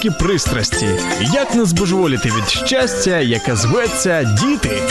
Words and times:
Мамські 0.00 0.10
пристрасті. 0.10 0.88
Як 1.34 1.54
не 1.54 1.64
збожеволіти 1.64 2.28
від 2.28 2.48
щастя, 2.48 3.18
яке 3.18 3.56
зветься 3.56 4.36
діти. 4.42 4.82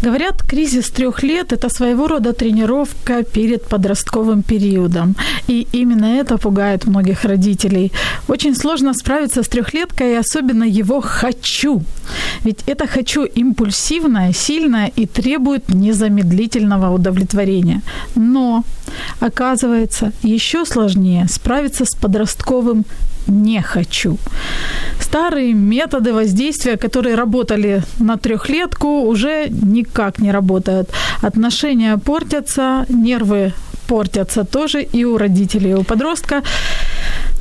Говорят, 0.00 0.42
кризис 0.42 0.90
трех 0.90 1.24
лет– 1.24 1.52
это 1.52 1.68
своего 1.68 2.06
рода 2.06 2.32
тренировка 2.32 3.24
перед 3.24 3.68
подростковым 3.68 4.42
периодом. 4.42 5.16
И 5.48 5.66
именно 5.72 6.04
это 6.04 6.38
пугает 6.38 6.86
многих 6.86 7.24
родителей. 7.24 7.92
Очень 8.28 8.54
сложно 8.54 8.94
справиться 8.94 9.42
с 9.42 9.48
трехлеткой, 9.48 10.12
и 10.12 10.20
особенно 10.20 10.62
его 10.62 11.00
«хочу». 11.00 11.82
Ведь 12.44 12.60
это 12.66 12.86
«хочу» 12.86 13.24
импульсивное, 13.24 14.32
сильное 14.32 14.92
и 14.94 15.06
требует 15.06 15.68
незамедлительного 15.68 16.94
удовлетворения. 16.94 17.82
Но, 18.14 18.62
оказывается, 19.20 20.12
еще 20.22 20.64
сложнее 20.64 21.26
справиться 21.28 21.84
с 21.84 21.94
подростковым 21.96 22.84
не 23.28 23.62
хочу. 23.62 24.18
Старые 25.00 25.54
методы 25.54 26.12
воздействия, 26.12 26.76
которые 26.76 27.14
работали 27.14 27.82
на 28.00 28.16
трехлетку, 28.16 29.02
уже 29.02 29.48
никак 29.48 30.18
не 30.18 30.32
работают. 30.32 30.90
Отношения 31.22 31.96
портятся, 31.98 32.86
нервы 32.88 33.52
портятся 33.86 34.44
тоже 34.44 34.82
и 34.82 35.04
у 35.04 35.16
родителей, 35.18 35.70
и 35.70 35.74
у 35.74 35.82
подростка. 35.82 36.42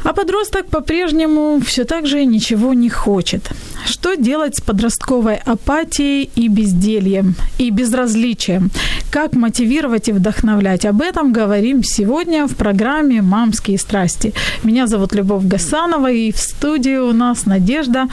А 0.04 0.14
подросток 0.14 0.68
по-прежнему 0.68 1.60
все 1.66 1.84
так 1.84 2.08
же 2.08 2.26
ничего 2.26 2.74
не 2.74 2.90
хочет. 2.90 3.52
Что 3.88 4.16
делать 4.16 4.58
с 4.58 4.60
подростковой 4.60 5.36
апатией 5.36 6.30
и 6.36 6.50
бездельем, 6.50 7.36
и 7.58 7.70
безразличием? 7.70 8.70
Как 9.10 9.34
мотивировать 9.34 10.10
и 10.10 10.12
вдохновлять? 10.12 10.86
Об 10.86 11.02
этом 11.02 11.32
говорим 11.32 11.84
сегодня 11.84 12.48
в 12.48 12.58
программе 12.58 13.22
«Мамские 13.22 13.78
страсти». 13.78 14.34
Меня 14.64 14.88
зовут 14.88 15.16
Любовь 15.16 15.46
Гасанова, 15.46 16.12
и 16.12 16.34
в 16.34 16.38
студии 16.38 16.98
у 16.98 17.14
нас 17.14 17.46
Надежда 17.46 18.10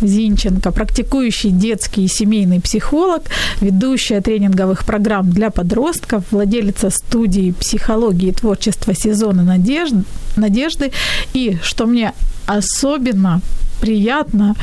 Зинченко, 0.00 0.72
практикующий 0.72 1.50
детский 1.50 2.04
и 2.04 2.08
семейный 2.08 2.62
психолог, 2.62 3.24
ведущая 3.60 4.22
тренинговых 4.22 4.86
программ 4.86 5.28
для 5.30 5.50
подростков, 5.50 6.24
владелица 6.30 6.88
студии 6.88 7.52
психологии 7.52 8.30
и 8.30 8.32
творчества 8.32 8.94
сезона 8.94 9.42
надежды, 9.42 10.04
надежды. 10.36 10.90
И 11.34 11.58
что 11.62 11.84
мне 11.84 12.14
особенно 12.46 13.42
приятно, 13.82 14.54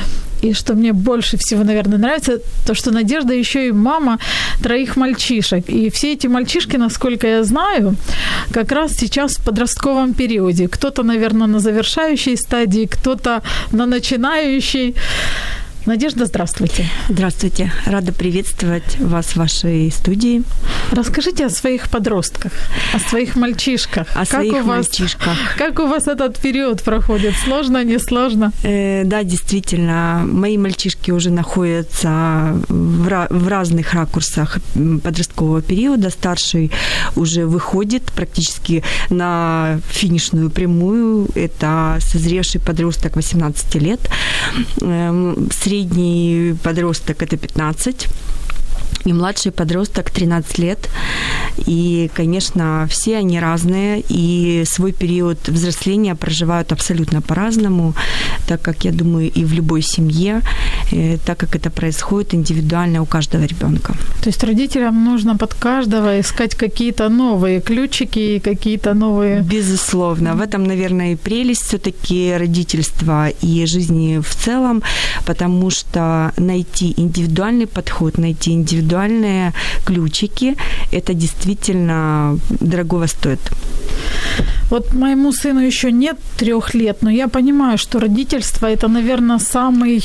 и 0.50 0.54
что 0.54 0.74
мне 0.74 0.92
больше 0.92 1.36
всего, 1.36 1.64
наверное, 1.64 1.98
нравится, 1.98 2.38
то, 2.66 2.74
что 2.74 2.90
Надежда 2.90 3.34
еще 3.34 3.68
и 3.68 3.72
мама 3.72 4.18
троих 4.62 4.96
мальчишек. 4.96 5.68
И 5.68 5.90
все 5.90 6.12
эти 6.12 6.26
мальчишки, 6.28 6.76
насколько 6.76 7.26
я 7.26 7.44
знаю, 7.44 7.96
как 8.52 8.72
раз 8.72 8.92
сейчас 8.92 9.36
в 9.36 9.44
подростковом 9.44 10.14
периоде. 10.14 10.68
Кто-то, 10.68 11.02
наверное, 11.02 11.46
на 11.46 11.60
завершающей 11.60 12.36
стадии, 12.36 12.86
кто-то 12.86 13.42
на 13.72 13.86
начинающей. 13.86 14.94
Надежда, 15.86 16.26
здравствуйте. 16.26 16.84
Здравствуйте. 17.08 17.72
Рада 17.86 18.12
приветствовать 18.12 18.98
вас 18.98 19.26
в 19.26 19.36
вашей 19.36 19.92
студии. 19.92 20.42
Расскажите 20.90 21.46
о 21.46 21.48
своих 21.48 21.88
подростках, 21.88 22.50
о 22.92 22.98
своих 22.98 23.36
мальчишках. 23.36 24.08
О 24.14 24.26
как 24.26 24.28
своих 24.28 24.52
у 24.52 24.56
вас, 24.56 24.66
мальчишках. 24.66 25.38
Как 25.56 25.78
у 25.78 25.86
вас 25.86 26.08
этот 26.08 26.40
период 26.40 26.82
проходит? 26.82 27.34
Сложно, 27.36 27.84
не 27.84 28.00
сложно? 28.00 28.52
Э, 28.64 29.04
да, 29.04 29.22
действительно. 29.22 30.22
Мои 30.24 30.58
мальчишки 30.58 31.12
уже 31.12 31.30
находятся 31.30 32.60
в, 32.68 33.06
ra- 33.06 33.28
в 33.30 33.46
разных 33.46 33.94
ракурсах 33.94 34.58
подросткового 34.74 35.62
периода. 35.62 36.10
Старший 36.10 36.72
уже 37.14 37.46
выходит 37.46 38.02
практически 38.12 38.82
на 39.08 39.78
финишную 39.88 40.50
прямую. 40.50 41.28
Это 41.36 41.98
созревший 42.00 42.60
подросток 42.60 43.14
18 43.14 43.74
лет. 43.76 44.00
Эм, 44.80 45.48
средний 45.52 45.75
подросток 46.62 47.22
это 47.22 47.36
15 47.36 48.08
и 49.06 49.12
младший 49.12 49.52
подросток 49.52 50.10
13 50.10 50.58
лет. 50.58 50.88
И, 51.66 52.10
конечно, 52.14 52.86
все 52.90 53.16
они 53.16 53.40
разные, 53.40 54.02
и 54.08 54.64
свой 54.66 54.92
период 54.92 55.48
взросления 55.48 56.14
проживают 56.14 56.72
абсолютно 56.72 57.22
по-разному, 57.22 57.94
так 58.46 58.60
как, 58.60 58.84
я 58.84 58.92
думаю, 58.92 59.30
и 59.30 59.44
в 59.44 59.52
любой 59.52 59.82
семье, 59.82 60.42
так 61.24 61.38
как 61.38 61.56
это 61.56 61.70
происходит 61.70 62.34
индивидуально 62.34 63.02
у 63.02 63.06
каждого 63.06 63.44
ребенка. 63.44 63.94
То 64.22 64.28
есть 64.28 64.44
родителям 64.44 65.04
нужно 65.04 65.36
под 65.36 65.54
каждого 65.54 66.20
искать 66.20 66.54
какие-то 66.54 67.08
новые 67.08 67.60
ключики 67.60 68.18
и 68.18 68.40
какие-то 68.40 68.94
новые... 68.94 69.42
Безусловно. 69.42 70.34
В 70.34 70.40
этом, 70.40 70.64
наверное, 70.64 71.12
и 71.12 71.16
прелесть 71.16 71.62
все-таки 71.62 72.36
родительства 72.36 73.28
и 73.28 73.66
жизни 73.66 74.20
в 74.20 74.34
целом, 74.34 74.82
потому 75.26 75.70
что 75.70 76.32
найти 76.36 76.94
индивидуальный 76.96 77.66
подход, 77.66 78.18
найти 78.18 78.52
индивидуальные 78.52 79.52
ключики, 79.84 80.56
это 80.92 81.14
действительно 81.14 82.38
дорогого 82.60 83.06
стоит. 83.06 83.40
Вот 84.70 84.94
моему 84.94 85.32
сыну 85.32 85.60
еще 85.60 85.92
нет 85.92 86.16
трех 86.36 86.74
лет, 86.74 87.02
но 87.02 87.10
я 87.10 87.28
понимаю, 87.28 87.78
что 87.78 88.00
родительство 88.00 88.66
это, 88.66 88.88
наверное, 88.88 89.38
самый, 89.38 90.02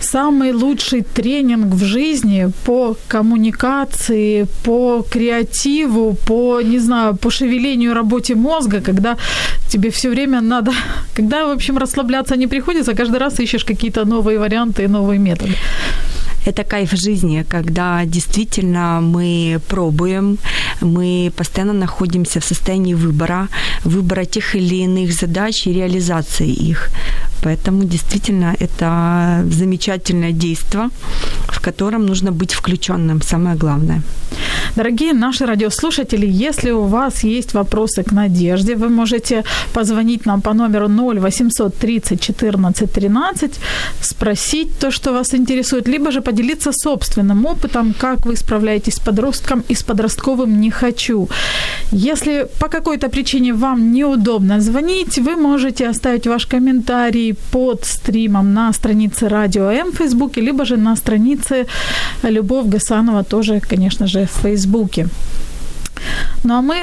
самый 0.00 0.52
лучший 0.52 1.02
тренинг 1.02 1.74
в 1.74 1.84
жизни 1.84 2.50
по 2.64 2.96
коммуникации, 3.08 4.46
по 4.64 5.02
креативу, 5.10 6.16
по, 6.26 6.62
не 6.62 6.78
знаю, 6.78 7.16
по 7.16 7.30
шевелению 7.30 7.94
работе 7.94 8.34
мозга, 8.34 8.80
когда 8.80 9.16
тебе 9.68 9.90
все 9.90 10.10
время 10.10 10.40
надо, 10.40 10.72
когда, 11.16 11.46
в 11.46 11.50
общем, 11.50 11.78
расслабляться 11.78 12.36
не 12.36 12.46
приходится, 12.46 12.94
каждый 12.94 13.18
раз 13.18 13.40
ищешь 13.40 13.64
какие-то 13.64 14.04
новые 14.04 14.38
варианты 14.38 14.84
и 14.84 14.88
новые 14.88 15.18
методы 15.18 15.54
это 16.46 16.64
кайф 16.64 16.92
жизни, 16.92 17.44
когда 17.48 18.04
действительно 18.04 19.00
мы 19.00 19.60
пробуем, 19.68 20.38
мы 20.80 21.32
постоянно 21.36 21.72
находимся 21.72 22.40
в 22.40 22.44
состоянии 22.44 22.94
выбора, 22.94 23.48
выбора 23.84 24.24
тех 24.24 24.56
или 24.56 24.76
иных 24.76 25.12
задач 25.12 25.66
и 25.66 25.72
реализации 25.72 26.70
их. 26.70 26.90
Поэтому 27.42 27.84
действительно 27.84 28.54
это 28.60 29.44
замечательное 29.50 30.32
действие, 30.32 30.88
в 31.48 31.60
котором 31.60 32.06
нужно 32.06 32.32
быть 32.32 32.54
включенным, 32.54 33.22
самое 33.22 33.56
главное. 33.56 34.02
Дорогие 34.76 35.12
наши 35.12 35.46
радиослушатели, 35.46 36.26
если 36.46 36.72
у 36.72 36.82
вас 36.82 37.24
есть 37.24 37.54
вопросы 37.54 38.02
к 38.02 38.12
Надежде, 38.12 38.74
вы 38.74 38.88
можете 38.88 39.44
позвонить 39.72 40.26
нам 40.26 40.40
по 40.40 40.54
номеру 40.54 40.88
0 40.88 41.18
800 41.18 41.78
30 41.78 42.20
14 42.20 42.92
13, 42.92 43.60
спросить 44.00 44.78
то, 44.78 44.90
что 44.90 45.12
вас 45.12 45.34
интересует, 45.34 45.88
либо 45.88 46.10
же 46.10 46.20
поделиться 46.20 46.35
собственным 46.72 47.46
опытом, 47.46 47.94
как 47.94 48.26
вы 48.26 48.36
справляетесь 48.36 48.94
с 48.94 49.00
подростком 49.00 49.64
и 49.68 49.74
с 49.74 49.82
подростковым 49.82 50.60
«не 50.60 50.70
хочу». 50.70 51.28
Если 51.92 52.46
по 52.58 52.68
какой-то 52.68 53.08
причине 53.08 53.52
вам 53.52 53.92
неудобно 53.92 54.60
звонить, 54.60 55.18
вы 55.18 55.36
можете 55.36 55.88
оставить 55.88 56.26
ваш 56.26 56.46
комментарий 56.46 57.34
под 57.50 57.84
стримом 57.84 58.54
на 58.54 58.72
странице 58.72 59.28
Радио 59.28 59.70
М 59.70 59.92
в 59.92 59.96
Фейсбуке, 59.96 60.40
либо 60.40 60.64
же 60.64 60.76
на 60.76 60.96
странице 60.96 61.66
Любовь 62.22 62.66
Гасанова 62.66 63.24
тоже, 63.24 63.60
конечно 63.60 64.06
же, 64.06 64.26
в 64.26 64.42
Фейсбуке. 64.42 65.08
Ну 66.44 66.54
а 66.54 66.60
мы 66.60 66.76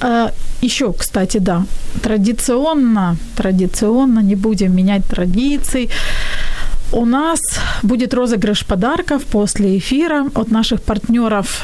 э, 0.00 0.28
еще, 0.62 0.92
кстати, 0.92 1.38
да, 1.38 1.64
традиционно, 2.02 3.16
традиционно 3.36 4.20
не 4.20 4.36
будем 4.36 4.74
менять 4.74 5.04
традиций. 5.04 5.90
У 6.92 7.04
нас 7.04 7.40
будет 7.82 8.14
розыгрыш 8.14 8.64
подарков 8.64 9.22
после 9.24 9.76
эфира 9.78 10.26
от 10.34 10.50
наших 10.50 10.80
партнеров 10.80 11.62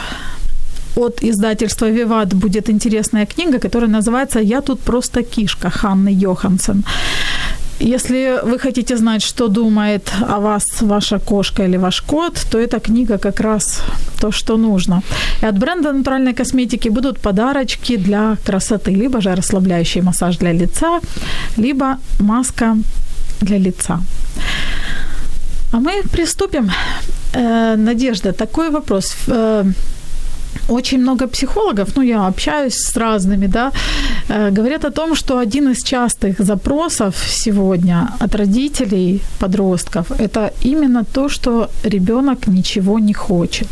от 0.97 1.23
издательства 1.23 1.91
«Виват» 1.91 2.35
будет 2.35 2.69
интересная 2.69 3.27
книга, 3.27 3.59
которая 3.59 3.91
называется 3.91 4.41
«Я 4.41 4.61
тут 4.61 4.81
просто 4.81 5.23
кишка» 5.23 5.71
Ханны 5.71 6.11
Йоханссон. 6.13 6.85
если 7.81 8.41
вы 8.45 8.59
хотите 8.59 8.97
знать, 8.97 9.23
что 9.23 9.49
думает 9.49 10.13
о 10.29 10.39
вас 10.39 10.83
ваша 10.83 11.19
кошка 11.19 11.65
или 11.65 11.79
ваш 11.79 12.03
кот, 12.03 12.47
то 12.51 12.59
эта 12.59 12.79
книга 12.81 13.19
как 13.19 13.41
раз 13.41 13.81
то, 14.21 14.31
что 14.31 14.57
нужно. 14.57 15.03
И 15.43 15.47
от 15.47 15.59
бренда 15.59 15.93
натуральной 15.93 16.35
косметики 16.35 16.91
будут 16.91 17.19
подарочки 17.19 17.97
для 17.97 18.37
красоты, 18.47 18.93
либо 18.95 19.21
же 19.21 19.35
расслабляющий 19.35 20.03
массаж 20.03 20.37
для 20.39 20.53
лица, 20.53 21.01
либо 21.57 21.99
маска 22.21 22.77
для 23.41 23.59
лица. 23.59 24.01
А 25.73 25.81
мы 25.81 26.03
приступим. 26.13 26.71
Э, 27.33 27.77
Надежда, 27.77 28.33
такой 28.33 28.71
вопрос. 28.71 29.17
Очень 30.69 31.01
много 31.01 31.27
психологов, 31.27 31.97
ну, 31.97 32.03
я 32.03 32.27
общаюсь 32.27 32.75
с 32.75 32.97
разными, 32.97 33.47
да, 33.47 33.73
э, 34.29 34.51
говорят 34.51 34.85
о 34.85 34.91
том, 34.91 35.17
что 35.17 35.39
один 35.39 35.71
из 35.71 35.83
частых 35.83 36.39
запросов 36.39 37.15
сегодня 37.27 38.09
от 38.21 38.35
родителей 38.35 39.21
подростков– 39.39 40.07
это 40.19 40.53
именно 40.65 41.05
то, 41.05 41.29
что 41.29 41.69
ребенок 41.85 42.47
ничего 42.47 42.99
не 42.99 43.15
хочет. 43.15 43.69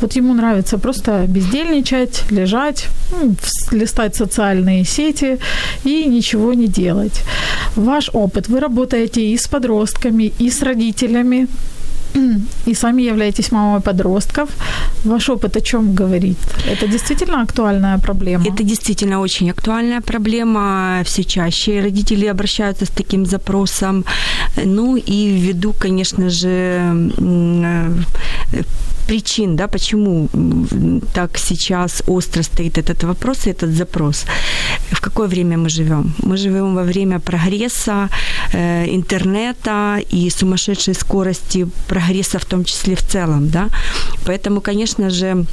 Вот 0.00 0.16
ему 0.16 0.34
нравится 0.34 0.78
просто 0.78 1.24
бездельничать, 1.28 2.30
лежать, 2.30 2.88
листать 3.72 4.16
социальные 4.16 4.84
сети 4.84 5.38
и 5.84 6.04
ничего 6.04 6.54
не 6.54 6.66
делать. 6.66 7.22
Ваш 7.76 8.10
опыт, 8.12 8.48
вы 8.48 8.60
работаете 8.60 9.20
и 9.20 9.36
с 9.36 9.46
подростками, 9.46 10.32
и 10.40 10.50
с 10.50 10.62
родителями, 10.62 11.46
и 12.66 12.74
сами 12.74 13.02
являетесь 13.02 13.52
мамой 13.52 13.80
подростков. 13.80 14.48
Ваш 15.04 15.28
опыт 15.28 15.56
о 15.56 15.60
чем 15.60 15.94
говорит? 15.94 16.38
Это 16.70 16.86
действительно 16.86 17.42
актуальная 17.42 17.98
проблема? 17.98 18.44
Это 18.46 18.62
действительно 18.62 19.20
очень 19.20 19.50
актуальная 19.50 20.00
проблема. 20.00 21.02
Все 21.04 21.24
чаще 21.24 21.80
родители 21.80 22.26
обращаются 22.26 22.84
с 22.84 22.90
таким 22.90 23.26
запросом. 23.26 24.04
Ну 24.64 24.96
и 24.96 25.28
ввиду, 25.28 25.72
конечно 25.72 26.30
же, 26.30 27.10
причин, 29.06 29.56
да, 29.56 29.68
почему 29.68 30.28
так 31.14 31.38
сейчас 31.38 32.02
остро 32.06 32.42
стоит 32.42 32.78
этот 32.78 33.04
вопрос 33.04 33.46
и 33.46 33.50
этот 33.50 33.70
запрос. 33.70 34.24
В 34.94 35.00
какое 35.00 35.28
время 35.28 35.56
мы 35.56 35.68
живем? 35.68 36.14
Мы 36.22 36.36
живем 36.36 36.74
во 36.74 36.82
время 36.82 37.18
прогресса 37.18 38.08
э, 38.52 38.86
интернета 38.94 40.00
и 40.12 40.30
сумасшедшей 40.30 40.94
скорости 40.94 41.66
прогресса 41.88 42.38
в 42.38 42.44
том 42.44 42.64
числе 42.64 42.94
в 42.94 43.02
целом, 43.02 43.48
да. 43.48 43.68
Поэтому, 44.24 44.60
конечно 44.60 45.10
же, 45.10 45.46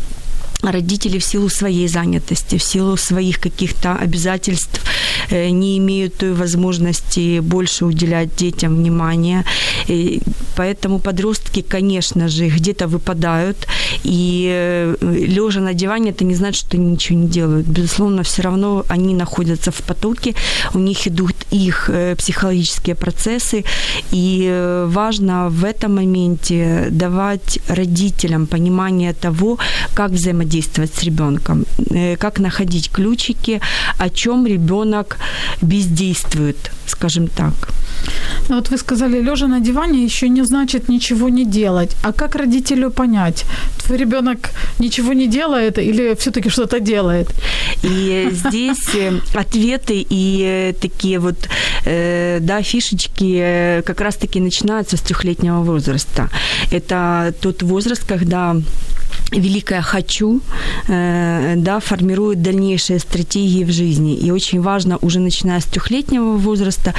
родители 0.63 1.17
в 1.17 1.23
силу 1.23 1.49
своей 1.49 1.87
занятости, 1.87 2.57
в 2.57 2.63
силу 2.63 2.97
своих 2.97 3.39
каких-то 3.39 3.95
обязательств 3.95 4.81
не 5.29 5.77
имеют 5.77 6.17
той 6.17 6.33
возможности 6.33 7.39
больше 7.39 7.85
уделять 7.85 8.35
детям 8.35 8.75
внимание. 8.75 9.43
И 9.87 10.21
поэтому 10.55 10.99
подростки, 10.99 11.61
конечно 11.61 12.27
же, 12.27 12.47
где-то 12.47 12.87
выпадают. 12.87 13.67
И 14.03 14.49
э, 14.51 14.95
лежа 15.01 15.61
на 15.61 15.73
диване, 15.73 16.11
это 16.11 16.25
не 16.25 16.35
значит, 16.35 16.67
что 16.67 16.77
они 16.77 16.91
ничего 16.91 17.19
не 17.19 17.27
делают. 17.27 17.67
Безусловно, 17.67 18.23
все 18.23 18.41
равно 18.41 18.85
они 18.87 19.13
находятся 19.13 19.71
в 19.71 19.81
потоке, 19.81 20.35
у 20.73 20.79
них 20.79 21.07
идут 21.07 21.35
их 21.51 21.89
э, 21.89 22.15
психологические 22.15 22.95
процессы. 22.95 23.63
И 24.11 24.85
важно 24.87 25.49
в 25.49 25.63
этом 25.65 25.95
моменте 25.95 26.87
давать 26.91 27.59
родителям 27.67 28.47
понимание 28.47 29.13
того, 29.13 29.57
как 29.93 30.11
взаимодействовать 30.11 30.93
с 30.93 31.03
ребенком, 31.03 31.65
э, 31.89 32.15
как 32.17 32.39
находить 32.39 32.89
ключики, 32.91 33.61
о 33.97 34.09
чем 34.09 34.47
ребенок 34.47 35.10
бездействует, 35.61 36.71
скажем 36.87 37.27
так. 37.27 37.53
Ну, 38.49 38.55
вот 38.55 38.69
вы 38.69 38.77
сказали, 38.77 39.21
лежа 39.21 39.47
на 39.47 39.59
диване 39.59 40.03
еще 40.03 40.29
не 40.29 40.43
значит 40.43 40.89
ничего 40.89 41.29
не 41.29 41.45
делать. 41.45 41.95
А 42.03 42.11
как 42.11 42.35
родителю 42.35 42.91
понять, 42.91 43.45
твой 43.83 43.97
ребенок 43.97 44.51
ничего 44.79 45.13
не 45.13 45.27
делает 45.27 45.77
или 45.77 46.15
все-таки 46.15 46.49
что-то 46.49 46.79
делает? 46.79 47.29
И 47.83 48.29
здесь 48.31 48.95
э, 48.95 49.19
ответы 49.35 50.05
и 50.09 50.43
э, 50.43 50.73
такие 50.73 51.19
вот 51.19 51.37
да, 51.83 52.61
фишечки 52.61 53.81
как 53.85 54.01
раз-таки 54.01 54.39
начинаются 54.39 54.97
с 54.97 55.01
трехлетнего 55.01 55.61
возраста. 55.61 56.29
Это 56.71 57.33
тот 57.41 57.63
возраст, 57.63 58.03
когда 58.05 58.55
великое 59.31 59.81
«хочу» 59.81 60.41
э, 60.87 61.53
да, 61.57 61.79
формирует 61.79 62.41
дальнейшие 62.41 62.99
стратегии 62.99 63.63
в 63.63 63.71
жизни. 63.71 64.15
И 64.15 64.31
очень 64.31 64.61
важно 64.61 64.97
уже 65.01 65.19
начиная 65.19 65.59
с 65.59 65.65
трехлетнего 65.65 66.37
возраста 66.37 66.93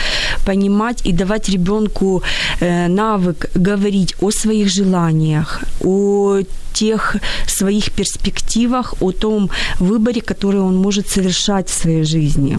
понимать 0.46 0.91
и 1.04 1.12
давать 1.12 1.48
ребенку 1.48 2.22
э, 2.60 2.88
навык 2.88 3.50
говорить 3.54 4.14
о 4.20 4.30
своих 4.30 4.68
желаниях, 4.68 5.62
о 5.84 6.42
тех 6.72 7.16
своих 7.46 7.90
перспективах, 7.90 8.94
о 9.00 9.12
том 9.12 9.50
выборе, 9.80 10.20
который 10.20 10.60
он 10.60 10.76
может 10.76 11.08
совершать 11.08 11.68
в 11.68 11.74
своей 11.74 12.04
жизни. 12.04 12.58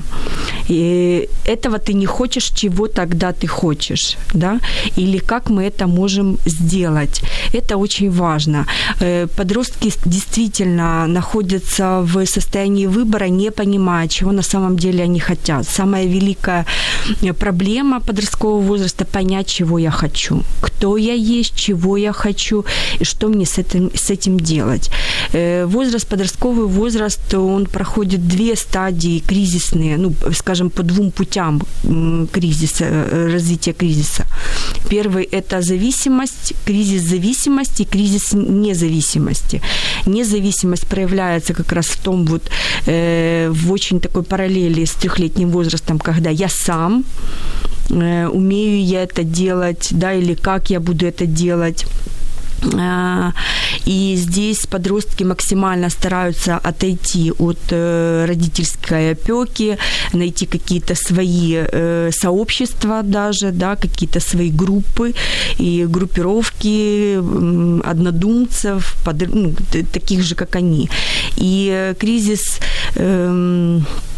И 0.69 1.29
этого 1.45 1.77
ты 1.77 1.93
не 1.93 2.05
хочешь, 2.05 2.51
чего 2.55 2.87
тогда 2.87 3.31
ты 3.31 3.47
хочешь, 3.47 4.17
да? 4.33 4.59
Или 4.97 5.17
как 5.17 5.49
мы 5.49 5.63
это 5.63 5.87
можем 5.87 6.37
сделать. 6.45 7.21
Это 7.53 7.77
очень 7.77 8.11
важно. 8.11 8.65
Э, 8.99 9.27
подростки 9.27 9.91
действительно 10.05 11.07
находятся 11.07 12.01
в 12.01 12.25
состоянии 12.25 12.87
выбора, 12.87 13.29
не 13.29 13.51
понимая, 13.51 14.07
чего 14.07 14.31
на 14.31 14.43
самом 14.43 14.77
деле 14.77 15.03
они 15.03 15.19
хотят. 15.19 15.67
Самая 15.67 16.07
великая 16.07 16.65
проблема 17.39 17.99
подросткового 18.23 18.61
возраста– 18.61 19.05
понять, 19.13 19.47
чего 19.47 19.79
я 19.79 19.91
хочу, 19.91 20.43
кто 20.61 20.97
я 20.97 21.13
есть, 21.13 21.55
чего 21.55 21.97
я 21.97 22.13
хочу 22.13 22.65
и 23.01 23.03
что 23.03 23.27
мне 23.27 23.45
с 23.45 23.57
этим, 23.57 23.91
с 23.93 24.09
этим 24.09 24.39
делать. 24.39 24.89
Э, 25.33 25.65
возраст, 25.65 26.07
подростковый 26.07 26.67
возраст, 26.67 27.33
он 27.33 27.65
проходит 27.65 28.27
две 28.27 28.55
стадии 28.55 29.19
кризисные, 29.19 29.97
ну, 29.97 30.13
скажем, 30.33 30.69
по 30.69 30.83
двум 30.83 31.11
путям 31.11 31.61
кризиса, 32.31 32.85
э, 32.85 33.29
развития 33.33 33.73
кризиса. 33.73 34.25
Первый– 34.89 35.23
это 35.31 35.61
зависимость, 35.61 36.53
кризис 36.65 37.01
зависимости, 37.01 37.83
кризис 37.83 38.33
независимости. 38.33 39.61
Независимость 40.05 40.87
проявляется 40.87 41.53
как 41.53 41.71
раз 41.73 41.85
в 41.85 41.97
том 42.03 42.25
вот, 42.25 42.49
э, 42.87 43.49
в 43.51 43.71
очень 43.71 43.99
такой 43.99 44.23
параллели 44.23 44.85
с 44.85 44.91
трехлетним 44.91 45.49
возрастом, 45.49 45.99
когда 45.99 46.29
я 46.29 46.49
сам, 46.49 47.03
умею 47.89 48.83
я 48.83 49.03
это 49.03 49.23
делать, 49.23 49.89
да, 49.91 50.13
или 50.13 50.33
как 50.33 50.69
я 50.69 50.79
буду 50.79 51.05
это 51.05 51.25
делать 51.25 51.85
а, 52.79 53.33
и 53.85 54.15
здесь 54.15 54.65
подростки 54.65 55.23
максимально 55.23 55.89
стараются 55.89 56.57
отойти 56.57 57.31
от 57.31 57.59
э, 57.69 58.25
родительской 58.27 59.11
опеки, 59.11 59.77
найти 60.13 60.45
какие-то 60.45 60.95
свои 60.95 61.55
э, 61.57 62.11
сообщества 62.11 63.01
даже, 63.03 63.51
да, 63.51 63.75
какие-то 63.75 64.19
свои 64.19 64.49
группы 64.49 65.13
и 65.59 65.85
группировки 65.89 67.17
однодумцев, 67.85 68.95
ну, 69.05 69.53
таких 69.91 70.23
же, 70.23 70.35
как 70.35 70.55
они. 70.55 70.89
И 71.37 71.69
э, 71.71 71.95
кризис 71.99 72.59
эм, 72.95 73.85
Э, 73.85 74.12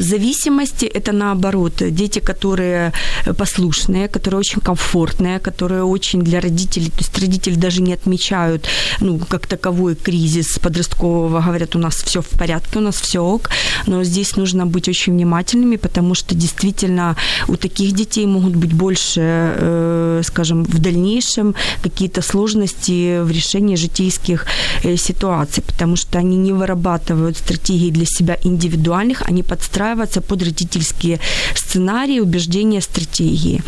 зависимости 0.00 0.86
это 0.86 1.12
наоборот. 1.12 1.74
Дети, 1.90 2.18
которые 2.18 2.92
послушные, 3.38 4.08
которые 4.08 4.40
очень 4.40 4.60
комфортные, 4.60 5.38
которые 5.38 5.82
очень 5.82 6.22
для 6.22 6.40
родителей, 6.40 6.90
то 6.90 6.98
есть 6.98 7.18
родители 7.18 7.54
даже 7.54 7.82
не 7.82 7.94
отмечают, 7.94 8.68
ну, 9.00 9.18
как 9.18 9.46
таковой 9.46 9.94
кризис 9.94 10.58
подросткового, 10.58 11.40
говорят, 11.40 11.76
у 11.76 11.78
нас 11.78 11.94
все 11.94 12.20
в 12.20 12.28
порядке, 12.38 12.78
у 12.78 12.82
нас 12.82 12.96
все 12.96 13.20
ок, 13.20 13.50
но 13.86 14.04
здесь 14.04 14.36
нужно 14.36 14.66
быть 14.66 14.88
очень 14.88 15.12
внимательными, 15.12 15.76
потому 15.76 16.14
что 16.14 16.34
действительно 16.34 17.16
у 17.48 17.56
таких 17.56 17.92
детей 17.92 18.26
могут 18.26 18.56
быть 18.56 18.72
больше, 18.72 19.20
э, 19.20 20.22
скажем, 20.24 20.64
в 20.64 20.78
дальнейшем 20.78 21.54
какие-то 21.82 22.22
сложности 22.22 23.22
в 23.22 23.30
решении 23.30 23.76
житейских 23.76 24.46
э, 24.82 24.96
ситуаций, 24.96 25.62
потому 25.62 25.96
что 25.96 26.18
они 26.18 26.36
не 26.36 26.52
вырабатывают 26.52 27.36
стратегии 27.36 27.90
для 27.90 28.06
себя 28.06 28.38
индивидуальных, 28.42 29.22
они 29.22 29.35
подстраиваться 29.42 30.20
под 30.20 30.42
родительские 30.42 31.20
сценарии, 31.54 32.20
убеждения, 32.20 32.80
стратегии. 32.80 33.62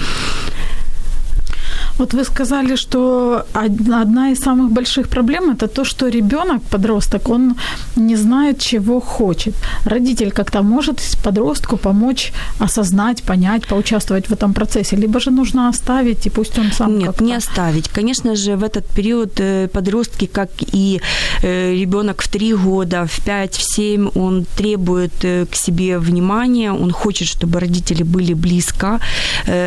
Вот 1.98 2.14
вы 2.14 2.24
сказали, 2.24 2.76
что 2.76 3.44
одна 3.52 4.30
из 4.30 4.38
самых 4.38 4.70
больших 4.70 5.08
проблем 5.08 5.50
это 5.50 5.66
то, 5.66 5.84
что 5.84 6.08
ребенок, 6.08 6.62
подросток, 6.70 7.28
он 7.28 7.56
не 7.96 8.16
знает, 8.16 8.60
чего 8.60 9.00
хочет. 9.00 9.54
Родитель 9.84 10.30
как-то 10.30 10.62
может 10.62 11.00
подростку 11.24 11.76
помочь 11.76 12.32
осознать, 12.60 13.22
понять, 13.22 13.66
поучаствовать 13.66 14.28
в 14.28 14.32
этом 14.32 14.54
процессе, 14.54 14.96
либо 14.96 15.20
же 15.20 15.30
нужно 15.30 15.68
оставить, 15.68 16.26
и 16.26 16.30
пусть 16.30 16.58
он 16.58 16.72
сам 16.72 16.98
Нет, 16.98 17.06
как-то... 17.06 17.24
не 17.24 17.36
оставить. 17.36 17.88
Конечно 17.88 18.36
же, 18.36 18.56
в 18.56 18.62
этот 18.62 18.86
период 18.86 19.40
э, 19.40 19.68
подростки, 19.72 20.26
как 20.26 20.50
и 20.74 21.00
э, 21.42 21.74
ребенок 21.74 22.22
в 22.22 22.28
3 22.28 22.54
года, 22.54 23.04
в 23.06 23.24
5, 23.24 23.56
в 23.56 23.74
7, 23.74 24.10
он 24.14 24.46
требует 24.56 25.24
э, 25.24 25.46
к 25.46 25.56
себе 25.56 25.98
внимания, 25.98 26.72
он 26.72 26.92
хочет, 26.92 27.28
чтобы 27.28 27.60
родители 27.60 28.04
были 28.04 28.34
близко, 28.34 29.00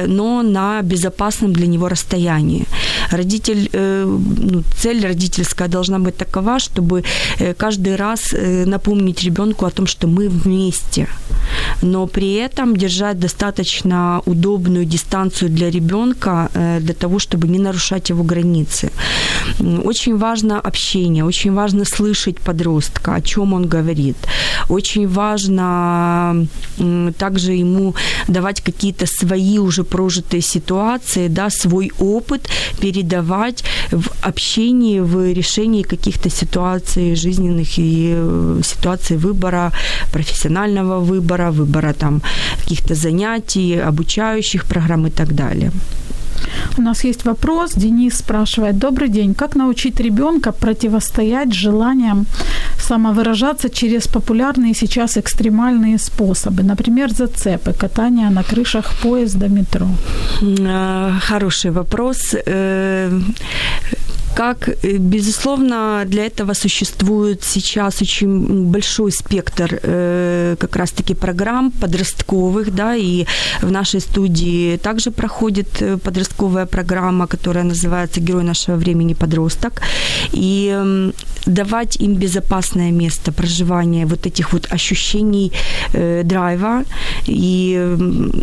но 0.07 0.43
на 0.43 0.81
безопасном 0.81 1.53
для 1.53 1.67
него 1.67 1.89
расстоянии. 1.89 2.20
Родитель, 3.11 3.69
ну, 3.73 4.63
цель 4.77 5.05
родительская 5.05 5.67
должна 5.67 5.99
быть 5.99 6.17
такова, 6.17 6.59
чтобы 6.59 7.03
каждый 7.57 7.95
раз 7.95 8.33
напомнить 8.65 9.23
ребенку 9.23 9.65
о 9.65 9.71
том, 9.71 9.87
что 9.87 10.07
мы 10.07 10.29
вместе, 10.29 11.07
но 11.81 12.07
при 12.07 12.33
этом 12.33 12.75
держать 12.75 13.19
достаточно 13.19 14.21
удобную 14.25 14.85
дистанцию 14.85 15.49
для 15.49 15.69
ребенка 15.69 16.49
для 16.79 16.93
того, 16.93 17.19
чтобы 17.19 17.47
не 17.47 17.59
нарушать 17.59 18.09
его 18.09 18.23
границы. 18.23 18.91
Очень 19.83 20.17
важно 20.17 20.59
общение, 20.59 21.25
очень 21.25 21.53
важно 21.53 21.85
слышать 21.85 22.39
подростка, 22.39 23.15
о 23.15 23.21
чем 23.21 23.53
он 23.53 23.67
говорит. 23.67 24.17
Очень 24.69 25.07
важно 25.07 26.47
также 27.17 27.53
ему 27.53 27.95
давать 28.27 28.61
какие-то 28.61 29.05
свои 29.05 29.57
уже 29.59 29.83
прожитые 29.83 30.41
ситуации, 30.41 31.27
да, 31.27 31.49
свой 31.49 31.91
опыт 31.99 32.10
передавать 32.79 33.63
в 33.91 34.09
общении, 34.21 34.99
в 34.99 35.33
решении 35.33 35.83
каких-то 35.83 36.29
ситуаций 36.29 37.15
жизненных 37.15 37.79
и 37.79 38.13
э, 38.15 38.61
ситуаций 38.63 39.17
выбора, 39.17 39.71
профессионального 40.11 40.99
выбора, 40.99 41.51
выбора 41.51 41.93
там 41.93 42.21
каких-то 42.63 42.95
занятий, 42.95 43.79
обучающих 43.79 44.65
программ 44.65 45.07
и 45.07 45.09
так 45.09 45.33
далее. 45.35 45.71
У 46.77 46.81
нас 46.81 47.03
есть 47.03 47.25
вопрос. 47.25 47.73
Денис 47.75 48.17
спрашивает. 48.17 48.77
Добрый 48.77 49.09
день. 49.09 49.33
Как 49.33 49.55
научить 49.55 49.99
ребенка 49.99 50.51
противостоять 50.51 51.53
желаниям 51.53 52.25
самовыражаться 52.77 53.69
через 53.69 54.07
популярные 54.07 54.73
сейчас 54.73 55.17
экстремальные 55.17 55.97
способы? 55.97 56.63
Например, 56.63 57.09
зацепы, 57.11 57.73
катание 57.73 58.29
на 58.29 58.43
крышах 58.43 58.91
поезда, 59.01 59.47
метро. 59.47 59.87
Э, 60.41 61.13
хороший 61.21 61.71
вопрос. 61.71 62.35
Как, 64.35 64.69
э, 64.69 64.97
безусловно, 64.97 66.03
для 66.05 66.25
этого 66.25 66.53
существует 66.53 67.43
сейчас 67.43 68.01
очень 68.01 68.71
большой 68.71 69.11
спектр 69.11 69.79
э, 69.83 70.55
как 70.59 70.75
раз-таки 70.75 71.15
программ 71.15 71.71
подростковых, 71.71 72.73
да, 72.73 72.95
и 72.95 73.25
в 73.61 73.71
нашей 73.71 73.99
студии 73.99 74.77
также 74.77 75.11
проходит 75.11 75.81
э, 75.81 75.97
подростковая 75.97 76.65
программа, 76.65 77.27
которая 77.27 77.65
называется 77.65 78.21
«Герой 78.21 78.43
нашего 78.43 78.77
времени. 78.77 79.13
Подросток». 79.13 79.81
И 80.33 81.11
давать 81.45 82.01
им 82.01 82.15
безопасное 82.15 82.91
место 82.91 83.31
проживания 83.31 84.05
вот 84.05 84.25
этих 84.25 84.53
вот 84.53 84.67
ощущений 84.73 85.51
драйва. 86.23 86.83
И 87.27 87.97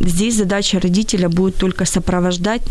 здесь 0.07 0.37
задача 0.37 0.81
родителя 0.81 1.29
будет 1.29 1.57
только 1.57 1.85
сопровождать, 1.85 2.63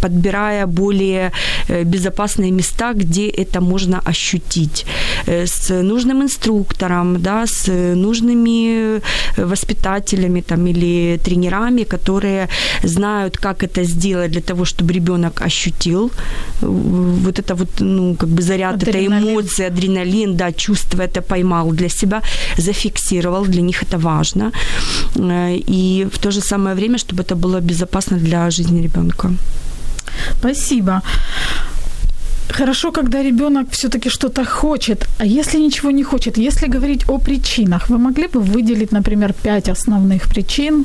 подбирая 0.00 0.66
более 0.66 1.32
безопасные 1.68 2.13
безопасные 2.14 2.50
места, 2.50 2.92
где 2.92 3.28
это 3.28 3.60
можно 3.60 4.00
ощутить. 4.10 4.86
Э, 5.26 5.46
с 5.46 5.82
нужным 5.82 6.22
инструктором, 6.22 7.22
да, 7.22 7.46
с 7.46 7.72
нужными 7.96 8.98
э, 9.36 9.46
воспитателями 9.46 10.42
там, 10.42 10.66
или 10.66 11.18
тренерами, 11.24 11.84
которые 11.84 12.48
знают, 12.84 13.36
как 13.36 13.62
это 13.62 13.84
сделать 13.84 14.30
для 14.30 14.40
того, 14.40 14.64
чтобы 14.64 14.94
ребенок 14.94 15.42
ощутил 15.46 16.10
э, 16.62 16.66
вот 16.66 17.38
это 17.38 17.54
вот, 17.54 17.80
ну, 17.80 18.14
как 18.14 18.28
бы 18.28 18.42
заряд 18.42 18.82
этой 18.82 19.06
эмоции, 19.06 19.66
адреналин, 19.66 20.36
да, 20.36 20.52
чувство 20.52 21.02
это 21.02 21.20
поймал 21.20 21.72
для 21.72 21.88
себя, 21.88 22.22
зафиксировал, 22.58 23.44
для 23.44 23.62
них 23.62 23.82
это 23.82 23.98
важно. 23.98 24.52
И 25.68 26.06
в 26.12 26.18
то 26.18 26.30
же 26.30 26.40
самое 26.40 26.74
время, 26.74 26.98
чтобы 26.98 27.22
это 27.22 27.34
было 27.34 27.60
безопасно 27.60 28.18
для 28.18 28.50
жизни 28.50 28.82
ребенка. 28.82 29.30
Спасибо. 30.38 31.02
Хорошо, 32.58 32.92
когда 32.92 33.22
ребенок 33.22 33.66
все-таки 33.70 34.08
что-то 34.08 34.44
хочет. 34.44 35.08
А 35.18 35.26
если 35.26 35.58
ничего 35.58 35.90
не 35.90 36.04
хочет, 36.04 36.38
если 36.38 36.68
говорить 36.68 37.08
о 37.08 37.18
причинах, 37.18 37.90
вы 37.90 37.98
могли 37.98 38.28
бы 38.28 38.40
выделить, 38.40 38.92
например, 38.92 39.32
пять 39.32 39.68
основных 39.68 40.28
причин? 40.28 40.84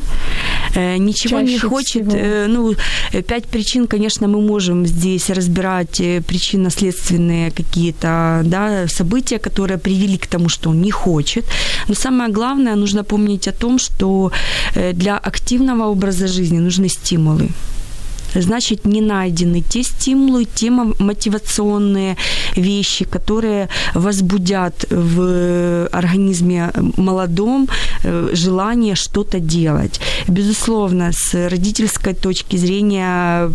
Э, 0.76 0.98
ничего 0.98 1.42
не 1.42 1.60
хочет. 1.60 2.14
Э, 2.14 2.48
ну, 2.48 2.74
пять 3.28 3.46
причин, 3.46 3.88
конечно, 3.88 4.28
мы 4.28 4.42
можем 4.42 4.88
здесь 4.88 5.30
разбирать 5.30 6.02
э, 6.02 6.22
причинно-следственные 6.22 7.52
какие-то 7.52 8.42
да, 8.46 8.88
события, 8.88 9.38
которые 9.38 9.78
привели 9.78 10.18
к 10.18 10.26
тому, 10.26 10.50
что 10.50 10.72
он 10.72 10.82
не 10.82 10.92
хочет. 10.92 11.46
Но 11.88 11.94
самое 11.94 12.32
главное, 12.32 12.76
нужно 12.76 13.04
помнить 13.04 13.48
о 13.48 13.52
том, 13.52 13.78
что 13.78 14.32
э, 14.76 14.94
для 14.94 15.18
активного 15.18 15.92
образа 15.92 16.28
жизни 16.28 16.60
нужны 16.60 16.90
стимулы 16.90 17.50
значит, 18.36 18.86
не 18.86 19.02
найдены 19.02 19.62
те 19.62 19.84
стимулы, 19.84 20.46
те 20.46 20.70
мотивационные 20.70 22.16
вещи, 22.56 23.06
которые 23.06 23.70
возбудят 23.94 24.86
в 24.90 25.88
организме 25.92 26.72
молодом 26.98 27.68
э, 28.04 28.30
желание 28.34 28.96
что-то 28.96 29.40
делать. 29.40 30.02
Безусловно, 30.28 31.12
с 31.12 31.50
родительской 31.50 32.14
точки 32.14 32.58
зрения, 32.58 33.52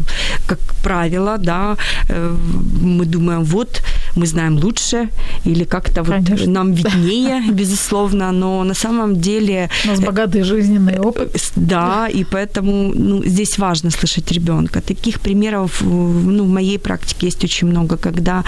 как 0.46 0.58
правило, 0.82 1.38
да, 1.38 1.76
э, 2.08 2.36
мы 2.80 3.04
думаем, 3.04 3.44
вот 3.44 3.82
мы 4.16 4.26
знаем 4.26 4.56
лучше, 4.56 5.08
или 5.46 5.64
как-то 5.64 6.02
вот 6.02 6.46
нам 6.46 6.72
виднее, 6.74 7.42
безусловно, 7.52 8.32
но 8.32 8.64
на 8.64 8.74
самом 8.74 9.16
деле... 9.16 9.68
У 9.84 9.88
нас 9.88 10.00
богатый 10.00 10.42
жизненный 10.42 10.98
опыт. 10.98 11.34
Э, 11.34 11.38
да, 11.56 12.08
и 12.08 12.24
поэтому 12.24 12.92
ну, 12.94 13.24
здесь 13.24 13.58
важно 13.58 13.90
слышать 13.90 14.32
ребенка. 14.32 14.63
Таких 14.68 15.20
примеров 15.20 15.82
ну, 15.82 16.44
в 16.44 16.48
моей 16.48 16.78
практике 16.78 17.26
есть 17.26 17.44
очень 17.44 17.68
много, 17.68 17.96
когда 17.96 18.44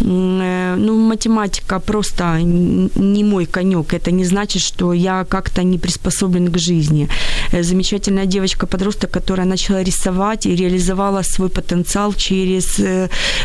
э, 0.00 0.76
ну, 0.78 1.08
математика 1.08 1.80
просто 1.80 2.40
не 2.42 3.24
мой 3.24 3.46
конек. 3.46 3.94
Это 3.94 4.10
не 4.10 4.24
значит, 4.24 4.62
что 4.62 4.92
я 4.92 5.24
как-то 5.24 5.62
не 5.62 5.78
приспособлен 5.78 6.52
к 6.52 6.58
жизни. 6.58 7.08
Э, 7.52 7.62
замечательная 7.62 8.26
девочка-подросток, 8.26 9.10
которая 9.10 9.46
начала 9.46 9.82
рисовать 9.82 10.46
и 10.46 10.56
реализовала 10.56 11.22
свой 11.22 11.48
потенциал 11.48 12.14
через 12.14 12.80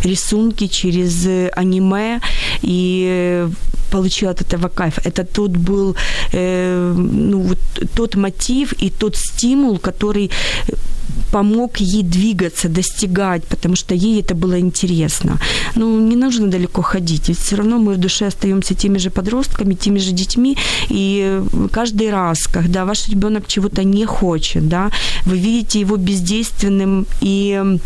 рисунки, 0.04 0.68
через 0.68 1.28
аниме 1.56 2.20
и 2.62 3.48
получила 3.92 4.32
от 4.32 4.42
этого 4.42 4.70
кайф. 4.70 5.00
Это 5.04 5.24
тот 5.24 5.52
был 5.52 5.96
э, 6.34 6.94
ну, 6.98 7.40
вот, 7.42 7.60
тот 7.96 8.16
мотив 8.16 8.74
и 8.84 8.90
тот 8.90 9.16
стимул, 9.16 9.80
который 9.80 10.32
помог 11.32 11.78
ей 11.78 12.04
двигаться, 12.04 12.70
достигать, 12.70 13.44
потому 13.44 13.76
что 13.76 13.96
ей 13.96 14.22
это 14.22 14.36
было 14.36 14.60
интересно. 14.60 15.40
Ну, 15.76 16.00
не 16.00 16.16
нужно 16.16 16.48
далеко 16.48 16.82
ходить, 16.82 17.30
ведь 17.30 17.40
все 17.40 17.56
равно 17.56 17.78
мы 17.78 17.94
в 17.94 17.98
душе 17.98 18.28
остаемся 18.28 18.74
теми 18.74 19.00
же 19.00 19.10
подростками, 19.10 19.74
теми 19.76 20.00
же 20.00 20.12
детьми, 20.12 20.58
и 20.90 21.42
каждый 21.72 22.12
раз, 22.12 22.48
когда 22.48 22.86
ваш 22.86 23.10
ребенок 23.10 23.48
чего-то 23.48 23.84
не 23.84 24.06
хочет, 24.06 24.68
да, 24.68 24.92
вы 25.26 25.38
видите 25.38 25.80
его 25.80 25.98
бездейственным 25.98 27.06
и 27.22 27.80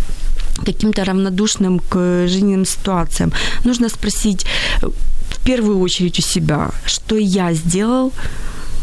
каким-то 0.65 1.03
равнодушным 1.03 1.79
к 1.79 2.27
жизненным 2.27 2.65
ситуациям. 2.65 3.31
Нужно 3.65 3.89
спросить 3.89 4.45
в 4.81 5.43
первую 5.45 5.79
очередь 5.79 6.19
у 6.19 6.21
себя, 6.21 6.71
что 6.85 7.15
я 7.17 7.53
сделал, 7.53 8.11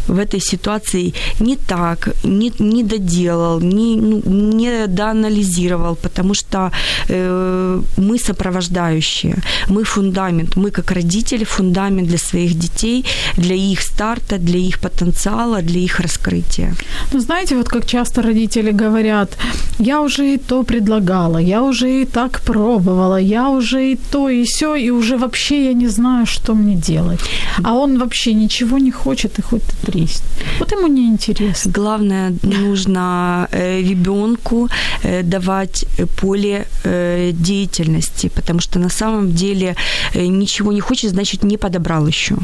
в 0.09 0.19
этой 0.19 0.41
ситуации 0.41 1.13
не 1.41 1.57
так, 1.57 2.09
не, 2.25 2.53
не 2.59 2.83
доделал, 2.83 3.61
не, 3.61 3.97
ну, 3.97 4.23
не 4.27 4.87
доанализировал, 4.87 5.97
потому 5.97 6.35
что 6.35 6.71
э, 7.09 7.83
мы 7.97 8.19
сопровождающие, 8.19 9.37
мы 9.69 9.85
фундамент, 9.85 10.57
мы 10.57 10.71
как 10.71 10.91
родители 10.93 11.45
фундамент 11.45 12.09
для 12.09 12.19
своих 12.19 12.55
детей, 12.55 13.05
для 13.37 13.55
их 13.55 13.81
старта, 13.81 14.39
для 14.39 14.59
их 14.59 14.79
потенциала, 14.79 15.63
для 15.63 15.81
их 15.81 16.01
раскрытия. 16.01 16.75
Ну, 17.13 17.21
знаете, 17.21 17.57
вот 17.57 17.69
как 17.69 17.87
часто 17.87 18.23
родители 18.23 18.73
говорят, 18.73 19.39
я 19.79 20.01
уже 20.01 20.35
и 20.35 20.39
то 20.39 20.63
предлагала, 20.63 21.39
я 21.39 21.63
уже 21.63 21.89
и 21.89 22.05
так 22.05 22.41
пробовала, 22.41 23.21
я 23.21 23.49
уже 23.49 23.93
и 23.93 23.99
то, 24.11 24.31
и 24.31 24.45
все, 24.45 24.75
и 24.75 24.91
уже 24.91 25.17
вообще 25.17 25.65
я 25.65 25.75
не 25.75 25.89
знаю, 25.89 26.27
что 26.27 26.55
мне 26.55 26.75
делать. 26.75 27.21
А 27.65 27.75
он 27.75 27.99
вообще 27.99 28.35
ничего 28.35 28.79
не 28.79 28.91
хочет 28.91 29.39
и 29.39 29.43
хоть 29.43 29.63
три 29.87 29.98
есть. 30.01 30.23
Вот 30.59 30.73
ему 30.73 30.87
не 30.87 31.07
интересно. 31.07 31.73
Главное, 31.73 32.35
нужно 32.43 33.49
э, 33.53 33.81
ребенку 33.81 34.69
э, 35.03 35.23
давать 35.23 35.85
поле 36.21 36.67
э, 36.85 37.33
деятельности, 37.33 38.31
потому 38.35 38.61
что 38.61 38.79
на 38.79 38.89
самом 38.89 39.33
деле 39.33 39.77
ничего 40.15 40.73
не 40.73 40.81
хочет, 40.81 41.11
значит, 41.11 41.45
не 41.45 41.57
подобрал 41.57 42.07
еще 42.07 42.37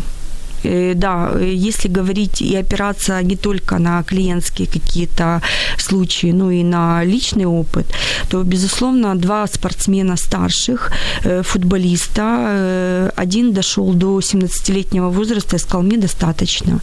да, 0.94 1.33
если 1.40 1.88
говорить 1.88 2.42
и 2.42 2.56
опираться 2.56 3.23
не 3.23 3.37
только 3.37 3.78
на 3.78 4.02
клиентские 4.02 4.66
какие-то 4.66 5.40
случаи, 5.78 6.33
но 6.33 6.50
и 6.50 6.62
на 6.62 7.04
личный 7.04 7.47
опыт, 7.47 7.87
то, 8.30 8.42
безусловно, 8.42 9.14
два 9.14 9.47
спортсмена 9.47 10.16
старших, 10.16 10.92
э, 11.25 11.42
футболиста, 11.42 13.12
один 13.16 13.52
дошел 13.52 13.92
до 13.94 14.21
17-летнего 14.21 15.11
возраста 15.11 15.56
и 15.56 15.59
сказал, 15.59 15.83
мне 15.83 15.97
достаточно. 15.97 16.80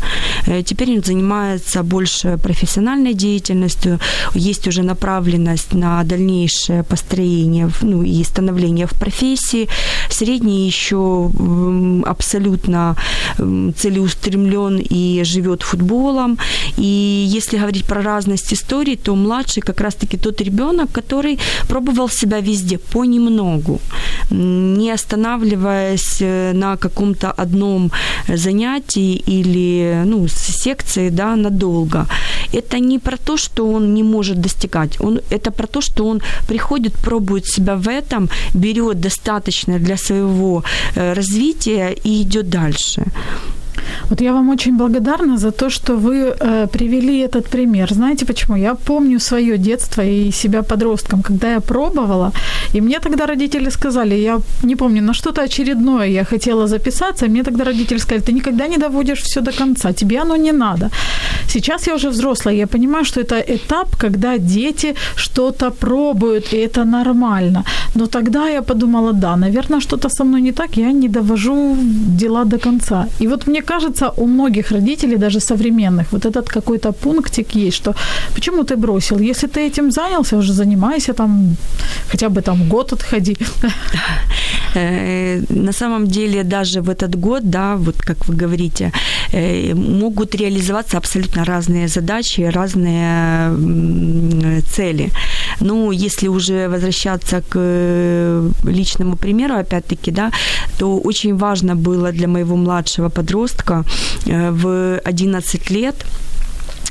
Теперь 0.65 0.97
он 0.97 1.03
занимается 1.03 1.83
больше 1.83 2.37
профессиональной 2.37 3.13
деятельностью, 3.13 3.99
есть 4.35 4.67
уже 4.67 4.83
направленность 4.83 5.73
на 5.73 6.03
дальнейшее 6.03 6.83
построение 6.83 7.69
ну, 7.81 8.03
и 8.03 8.23
становление 8.23 8.87
в 8.87 8.91
профессии. 8.91 9.67
Средний 10.09 10.67
еще 10.67 11.31
абсолютно 12.05 12.95
целеустремлен 13.71 14.79
и 14.79 15.23
живет 15.23 15.61
футболом. 15.63 16.37
И 16.77 17.25
если 17.27 17.57
говорить 17.57 17.85
про 17.85 18.01
разность 18.01 18.53
историй, 18.53 18.97
то 18.97 19.15
младший 19.15 19.61
как 19.61 19.81
раз-таки 19.81 20.17
тот 20.17 20.41
ребенок, 20.41 20.91
который 20.91 21.39
пробовал 21.67 22.09
себя 22.09 22.39
везде 22.41 22.77
понемногу, 22.77 23.79
не 24.29 24.91
останавливаясь 24.91 26.17
э, 26.21 26.53
на 26.53 26.77
каком-то 26.77 27.31
одном 27.31 27.91
занятии 28.27 29.15
или 29.15 30.03
ну, 30.05 30.27
секции 30.27 31.09
да, 31.09 31.35
надолго. 31.35 32.07
Это 32.53 32.79
не 32.79 32.99
про 32.99 33.17
то, 33.17 33.37
что 33.37 33.67
он 33.67 33.93
не 33.93 34.03
может 34.03 34.41
достигать, 34.41 34.99
он, 35.01 35.21
это 35.29 35.51
про 35.51 35.67
то, 35.67 35.81
что 35.81 36.05
он 36.05 36.21
приходит, 36.47 36.93
пробует 36.93 37.45
себя 37.45 37.75
в 37.75 37.87
этом, 37.87 38.29
берет 38.53 38.99
достаточно 38.99 39.79
для 39.79 39.97
своего 39.97 40.63
э, 40.95 41.13
развития 41.13 41.95
и 42.03 42.21
идет 42.21 42.49
дальше. 42.49 43.03
Вот 44.09 44.21
я 44.21 44.33
вам 44.33 44.49
очень 44.49 44.77
благодарна 44.77 45.37
за 45.37 45.51
то, 45.51 45.69
что 45.69 45.95
вы 45.95 46.15
э, 46.15 46.67
привели 46.67 47.19
этот 47.19 47.49
пример. 47.49 47.93
Знаете 47.93 48.25
почему? 48.25 48.57
Я 48.57 48.75
помню 48.75 49.19
свое 49.19 49.57
детство 49.57 50.01
и 50.01 50.31
себя 50.31 50.61
подростком, 50.61 51.21
когда 51.21 51.53
я 51.53 51.59
пробовала, 51.59 52.31
и 52.75 52.81
мне 52.81 52.99
тогда 52.99 53.25
родители 53.25 53.69
сказали, 53.69 54.15
я 54.15 54.39
не 54.63 54.75
помню, 54.75 55.01
на 55.01 55.13
что-то 55.13 55.41
очередное 55.41 56.07
я 56.07 56.23
хотела 56.23 56.67
записаться, 56.67 57.25
и 57.25 57.29
мне 57.29 57.43
тогда 57.43 57.63
родители 57.63 57.99
сказали, 57.99 58.23
ты 58.23 58.33
никогда 58.33 58.67
не 58.67 58.77
доводишь 58.77 59.21
все 59.21 59.41
до 59.41 59.51
конца, 59.51 59.93
тебе 59.93 60.21
оно 60.21 60.37
не 60.37 60.51
надо. 60.51 60.89
Сейчас 61.47 61.87
я 61.87 61.95
уже 61.95 62.09
взрослая, 62.09 62.55
я 62.55 62.67
понимаю, 62.67 63.05
что 63.05 63.19
это 63.19 63.35
этап, 63.35 63.95
когда 63.97 64.37
дети 64.37 64.95
что-то 65.15 65.71
пробуют, 65.71 66.53
и 66.53 66.57
это 66.57 66.85
нормально. 66.85 67.63
Но 67.95 68.05
тогда 68.05 68.49
я 68.49 68.61
подумала, 68.61 69.13
да, 69.13 69.35
наверное, 69.35 69.79
что-то 69.79 70.09
со 70.09 70.23
мной 70.23 70.41
не 70.41 70.51
так, 70.51 70.77
я 70.77 70.91
не 70.91 71.09
довожу 71.09 71.77
дела 72.17 72.45
до 72.45 72.57
конца. 72.57 73.07
И 73.19 73.27
вот 73.27 73.47
мне 73.47 73.61
кажется, 73.71 74.13
у 74.17 74.27
многих 74.27 74.71
родителей, 74.71 75.17
даже 75.17 75.39
современных, 75.39 76.11
вот 76.11 76.25
этот 76.25 76.49
какой-то 76.49 76.91
пунктик 76.91 77.55
есть, 77.55 77.77
что 77.77 77.93
почему 78.35 78.63
ты 78.63 78.75
бросил? 78.75 79.19
Если 79.19 79.47
ты 79.47 79.67
этим 79.67 79.91
занялся, 79.91 80.37
уже 80.37 80.53
занимайся 80.53 81.13
там, 81.13 81.55
хотя 82.11 82.29
бы 82.29 82.41
там 82.41 82.69
год 82.69 82.93
отходи. 82.93 83.37
Э, 84.73 85.41
на 85.49 85.73
самом 85.73 86.07
деле 86.07 86.43
даже 86.43 86.81
в 86.81 86.89
этот 86.89 87.19
год, 87.19 87.41
да, 87.43 87.75
вот 87.75 87.95
как 87.97 88.27
вы 88.27 88.35
говорите, 88.45 88.91
э, 89.33 89.73
могут 89.75 90.35
реализоваться 90.35 90.97
абсолютно 90.97 91.43
разные 91.43 91.87
задачи, 91.87 92.51
разные 92.53 93.51
цели. 94.61 95.09
Ну, 95.61 95.91
если 95.91 96.29
уже 96.29 96.67
возвращаться 96.67 97.41
к 97.41 97.55
э, 97.55 98.49
личному 98.63 99.15
примеру, 99.15 99.55
опять-таки, 99.55 100.11
да, 100.11 100.31
то 100.77 100.99
очень 100.99 101.37
важно 101.37 101.75
было 101.75 102.11
для 102.11 102.27
моего 102.27 102.55
младшего 102.55 103.09
подростка 103.09 103.83
в 104.25 104.99
11 105.03 105.71
лет 105.71 105.95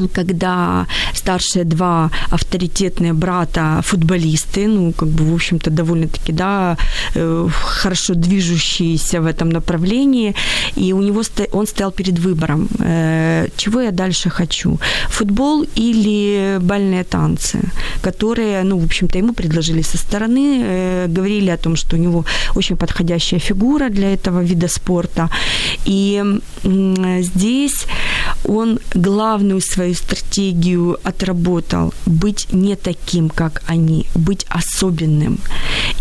когда 0.09 0.87
старшие 1.15 1.65
два 1.65 2.11
авторитетные 2.31 3.13
брата 3.13 3.81
футболисты, 3.83 4.69
ну, 4.69 4.93
как 4.93 5.09
бы, 5.09 5.25
в 5.25 5.35
общем-то, 5.35 5.71
довольно-таки, 5.71 6.33
да, 6.33 6.77
э, 7.15 7.49
хорошо 7.51 8.15
движущиеся 8.15 9.21
в 9.21 9.27
этом 9.27 9.51
направлении, 9.51 10.35
и 10.77 10.93
у 10.93 11.03
него, 11.03 11.23
он 11.53 11.67
стоял 11.67 11.93
перед 11.93 12.19
выбором, 12.19 12.69
э, 12.79 13.49
чего 13.57 13.81
я 13.81 13.91
дальше 13.91 14.31
хочу, 14.31 14.79
футбол 15.09 15.67
или 15.79 16.59
бальные 16.61 17.05
танцы, 17.05 17.59
которые, 18.03 18.65
ну, 18.65 18.79
в 18.79 18.85
общем-то, 18.85 19.19
ему 19.19 19.33
предложили 19.33 19.83
со 19.83 19.99
стороны, 19.99 20.63
э, 20.65 21.07
говорили 21.09 21.51
о 21.51 21.57
том, 21.57 21.77
что 21.77 21.97
у 21.97 21.99
него 21.99 22.25
очень 22.57 22.77
подходящая 22.77 23.41
фигура 23.41 23.89
для 23.89 24.13
этого 24.15 24.43
вида 24.45 24.69
спорта, 24.69 25.29
и 25.87 26.23
здесь 27.21 27.87
он 28.45 28.79
главную 28.95 29.61
свою 29.61 29.90
свою 29.91 29.95
стратегию 29.95 30.97
отработал, 31.05 31.93
быть 32.07 32.53
не 32.53 32.77
таким, 32.77 33.29
как 33.29 33.63
они, 33.71 34.07
быть 34.15 34.47
особенным. 34.49 35.39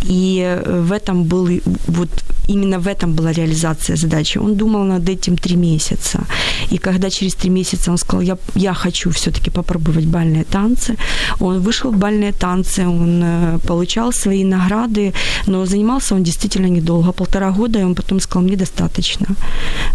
И 0.10 0.42
э, 0.42 0.82
в 0.82 0.92
этом 0.92 1.24
был 1.24 1.62
вот 1.88 2.10
именно 2.50 2.80
в 2.80 2.88
этом 2.88 3.14
была 3.14 3.32
реализация 3.32 3.98
задачи. 3.98 4.40
Он 4.40 4.56
думал 4.56 4.84
над 4.86 5.10
этим 5.10 5.36
три 5.36 5.56
месяца. 5.56 6.20
И 6.72 6.78
когда 6.78 7.10
через 7.10 7.36
три 7.36 7.50
месяца 7.50 7.92
он 7.92 7.98
сказал, 7.98 8.22
я, 8.22 8.38
я 8.56 8.74
хочу 8.74 9.10
все-таки 9.10 9.52
попробовать 9.52 10.06
бальные 10.06 10.44
танцы, 10.44 10.96
он 11.40 11.62
вышел 11.62 11.92
в 11.92 11.98
бальные 11.98 12.32
танцы, 12.32 12.88
он 12.88 13.22
э, 13.24 13.60
получал 13.68 14.14
свои 14.14 14.44
награды, 14.44 15.14
но 15.48 15.66
занимался 15.66 16.16
он 16.16 16.24
действительно 16.24 16.70
недолго, 16.70 17.12
полтора 17.12 17.52
года, 17.52 17.80
и 17.80 17.84
он 17.84 17.96
потом 17.96 18.20
сказал, 18.20 18.48
мне 18.48 18.58
достаточно. 18.58 19.28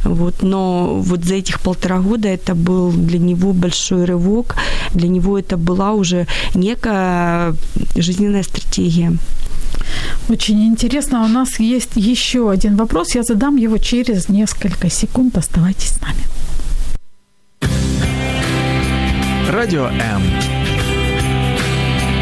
Вот. 0.05 0.43
Но 0.43 0.95
вот 1.03 1.25
за 1.25 1.35
этих 1.35 1.61
полтора 1.61 1.99
года 1.99 2.29
это 2.29 2.55
был 2.55 2.93
для 2.93 3.19
него 3.19 3.53
большой 3.53 3.74
рывок, 4.07 4.57
для 4.95 5.09
него 5.09 5.39
это 5.39 5.57
была 5.57 5.93
уже 5.93 6.27
некая 6.55 7.55
жизненная 7.97 8.43
стратегия. 8.43 9.13
Очень 10.29 10.67
интересно. 10.67 11.25
У 11.25 11.29
нас 11.29 11.61
есть 11.61 11.97
еще 11.97 12.51
один 12.51 12.77
вопрос. 12.77 13.15
Я 13.15 13.23
задам 13.23 13.57
его 13.57 13.79
через 13.79 14.29
несколько 14.29 14.91
секунд. 14.91 15.39
Оставайтесь 15.39 15.93
с 15.93 16.01
нами. 16.03 16.25
Радіо 19.53 19.85
М. 19.85 20.23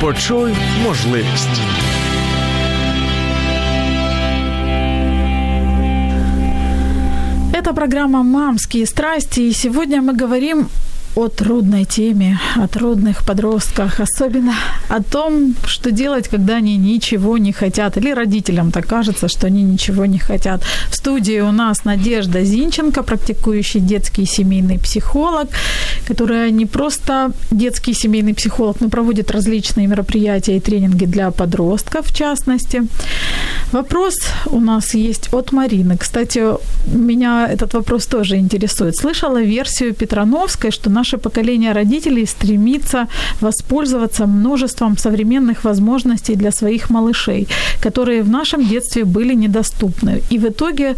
Почуй 0.00 0.52
можливість. 0.84 1.60
Это 7.52 7.74
программа 7.74 8.22
«Мамские 8.22 8.86
страсти», 8.86 9.40
и 9.40 9.52
сегодня 9.52 10.02
мы 10.02 10.14
говорим 10.20 10.66
о 11.14 11.28
трудной 11.28 11.84
теме, 11.84 12.40
о 12.56 12.68
трудных 12.68 13.24
подростках, 13.24 14.00
особенно 14.00 14.54
о 14.88 15.02
том, 15.02 15.54
что 15.66 15.90
делать, 15.90 16.28
когда 16.28 16.56
они 16.56 16.76
ничего 16.76 17.38
не 17.38 17.52
хотят, 17.52 17.96
или 17.96 18.12
родителям 18.12 18.70
так 18.70 18.86
кажется, 18.86 19.28
что 19.28 19.46
они 19.46 19.62
ничего 19.62 20.06
не 20.06 20.18
хотят. 20.18 20.62
В 20.90 20.96
студии 20.96 21.40
у 21.40 21.52
нас 21.52 21.84
Надежда 21.84 22.44
Зинченко, 22.44 23.02
практикующий 23.02 23.80
детский 23.80 24.24
семейный 24.24 24.78
психолог, 24.78 25.48
которая 26.06 26.50
не 26.50 26.66
просто 26.66 27.32
детский 27.50 27.94
семейный 27.94 28.34
психолог, 28.34 28.80
но 28.80 28.88
проводит 28.88 29.30
различные 29.30 29.86
мероприятия 29.86 30.56
и 30.56 30.60
тренинги 30.60 31.04
для 31.04 31.30
подростков, 31.30 32.06
в 32.06 32.14
частности. 32.14 32.82
Вопрос 33.72 34.14
у 34.46 34.60
нас 34.60 34.94
есть 34.94 35.28
от 35.32 35.52
Марины. 35.52 35.96
Кстати, 35.96 36.42
меня 36.86 37.48
этот 37.50 37.74
вопрос 37.74 38.06
тоже 38.06 38.36
интересует. 38.36 38.96
Слышала 38.96 39.42
версию 39.42 39.94
Петрановской, 39.94 40.70
что 40.70 40.90
на 40.90 41.01
наше 41.02 41.18
поколение 41.18 41.72
родителей 41.72 42.26
стремится 42.26 43.06
воспользоваться 43.40 44.26
множеством 44.26 44.96
современных 44.96 45.64
возможностей 45.64 46.36
для 46.36 46.50
своих 46.50 46.90
малышей, 46.90 47.48
которые 47.82 48.22
в 48.22 48.28
нашем 48.28 48.68
детстве 48.68 49.04
были 49.04 49.34
недоступны. 49.34 50.22
И 50.30 50.38
в 50.38 50.44
итоге, 50.44 50.94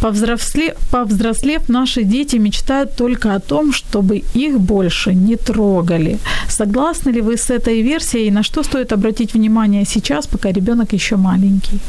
повзрослев, 0.00 0.74
повзрослев 0.90 1.68
наши 1.68 2.04
дети 2.04 2.38
мечтают 2.38 2.96
только 2.96 3.34
о 3.34 3.40
том, 3.40 3.72
чтобы 3.72 4.22
их 4.36 4.60
больше 4.60 5.14
не 5.14 5.36
трогали. 5.36 6.18
Согласны 6.48 7.12
ли 7.12 7.20
вы 7.20 7.36
с 7.36 7.50
этой 7.50 7.82
версией 7.82 8.28
и 8.28 8.30
на 8.30 8.42
что 8.42 8.62
стоит 8.62 8.92
обратить 8.92 9.34
внимание 9.34 9.84
сейчас, 9.84 10.26
пока 10.26 10.52
ребенок 10.52 10.94
еще 10.94 11.16
маленький? 11.16 11.80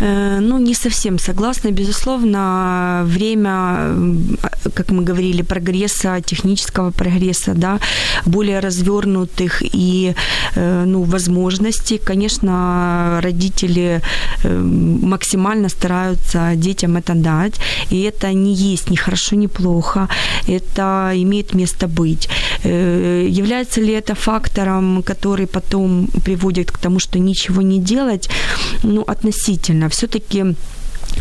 Э, 0.00 0.40
ну, 0.40 0.58
не 0.58 0.74
совсем 0.74 1.18
согласна. 1.18 1.70
Безусловно, 1.70 3.02
время, 3.04 3.94
как 4.74 4.90
мы 4.90 5.04
говорили, 5.06 5.42
прогресса, 5.42 6.20
технического 6.20 6.73
прогресса, 6.74 7.54
да, 7.54 7.78
более 8.26 8.60
развернутых 8.60 9.62
и 9.62 10.14
э, 10.56 10.84
ну, 10.86 11.02
возможностей, 11.02 11.98
конечно, 11.98 13.20
родители 13.22 14.00
э, 14.44 14.58
максимально 15.02 15.68
стараются 15.68 16.52
детям 16.56 16.96
это 16.96 17.14
дать. 17.14 17.60
И 17.90 18.02
это 18.02 18.32
не 18.32 18.54
есть 18.54 18.90
ни 18.90 18.96
хорошо, 18.96 19.36
ни 19.36 19.46
плохо. 19.46 20.08
Это 20.48 21.12
имеет 21.14 21.54
место 21.54 21.88
быть. 21.88 22.28
Является 22.64 23.80
ли 23.80 23.92
это 23.92 24.14
фактором, 24.14 25.02
который 25.02 25.46
потом 25.46 26.08
приводит 26.24 26.70
к 26.70 26.78
тому, 26.78 26.98
что 26.98 27.18
ничего 27.18 27.62
не 27.62 27.78
делать? 27.78 28.28
Ну, 28.82 29.02
относительно. 29.02 29.88
Все-таки 29.88 30.54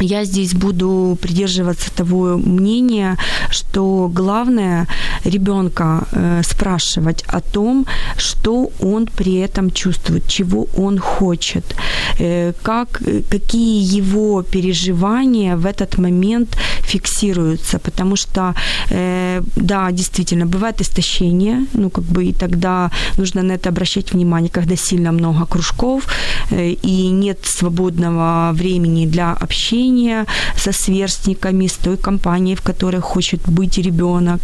я 0.02 0.26
здесь 0.26 0.54
буду 0.54 1.18
придерживаться 1.22 1.92
того 1.96 2.38
мнения, 2.38 3.18
что 3.50 4.10
главное 4.14 4.88
ребенка 5.26 6.08
э, 6.12 6.42
спрашивать 6.44 7.24
о 7.28 7.40
том, 7.40 7.86
что 8.18 8.72
он 8.82 9.06
при 9.06 9.36
этом 9.36 9.72
чувствует, 9.72 10.28
чего 10.28 10.68
он 10.78 11.00
хочет, 11.00 11.76
э, 12.20 12.54
как, 12.62 13.02
какие 13.30 13.98
его 13.98 14.44
переживания 14.44 15.56
в 15.56 15.66
этот 15.66 15.98
момент 15.98 16.58
фиксируются, 16.80 17.80
потому 17.80 18.16
что, 18.16 18.54
э, 18.90 19.42
да, 19.56 19.92
действительно, 19.92 20.46
бывает 20.46 20.82
истощение, 20.82 21.66
ну, 21.74 21.90
как 21.90 22.04
бы, 22.04 22.26
и 22.26 22.34
тогда 22.34 22.92
нужно 23.18 23.44
на 23.44 23.54
это 23.54 23.70
обращать 23.70 24.14
внимание, 24.14 24.50
когда 24.50 24.76
сильно 24.76 25.12
много 25.12 25.46
кружков 25.46 26.08
и 26.52 27.10
нет 27.12 27.40
свободного 27.46 28.52
времени 28.54 29.08
для 29.08 29.34
общения, 29.34 29.83
общения 29.84 30.26
со 30.56 30.72
сверстниками, 30.72 31.68
с 31.68 31.74
той 31.74 31.98
компанией, 31.98 32.56
в 32.56 32.62
которой 32.62 33.02
хочет 33.02 33.42
быть 33.48 33.78
ребенок. 33.78 34.42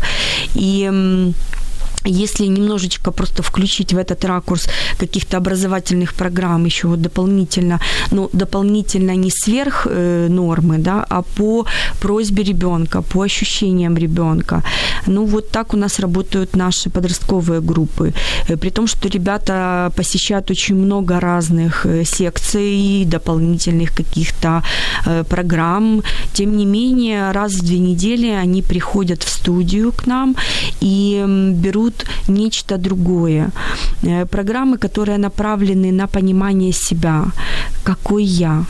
И 0.55 1.33
если 2.05 2.45
немножечко 2.45 3.11
просто 3.11 3.43
включить 3.43 3.93
в 3.93 3.97
этот 3.97 4.25
ракурс 4.25 4.67
каких-то 4.97 5.37
образовательных 5.37 6.13
программ 6.13 6.65
еще 6.65 6.87
вот 6.87 7.01
дополнительно, 7.01 7.79
ну, 8.11 8.29
дополнительно 8.33 9.15
не 9.15 9.31
сверх 9.31 9.87
э, 9.89 10.27
нормы, 10.29 10.77
да, 10.77 11.05
а 11.09 11.21
по 11.21 11.65
просьбе 11.99 12.43
ребенка, 12.43 13.01
по 13.01 13.21
ощущениям 13.21 13.97
ребенка. 13.97 14.63
Ну, 15.07 15.25
вот 15.25 15.49
так 15.49 15.73
у 15.73 15.77
нас 15.77 15.99
работают 15.99 16.55
наши 16.55 16.89
подростковые 16.89 17.61
группы. 17.61 18.13
Э, 18.47 18.57
при 18.57 18.69
том, 18.69 18.87
что 18.87 19.09
ребята 19.09 19.91
посещают 19.95 20.51
очень 20.51 20.75
много 20.75 21.19
разных 21.19 21.85
э, 21.85 22.05
секций, 22.05 23.05
дополнительных 23.05 23.93
каких-то 23.93 24.63
э, 25.05 25.23
программ. 25.23 26.01
Тем 26.33 26.57
не 26.57 26.65
менее, 26.65 27.31
раз 27.31 27.53
в 27.53 27.65
две 27.65 27.79
недели 27.79 28.27
они 28.27 28.61
приходят 28.61 29.23
в 29.23 29.29
студию 29.29 29.91
к 29.91 30.07
нам 30.07 30.35
и 30.81 31.25
берут 31.53 31.88
берут 31.89 32.05
нечто 32.27 32.77
другое. 32.77 33.51
Э, 34.03 34.25
программы, 34.25 34.77
которые 34.77 35.17
направлены 35.17 35.91
на 35.91 36.07
понимание 36.07 36.73
себя, 36.73 37.25
какой 37.83 38.23
я, 38.23 38.65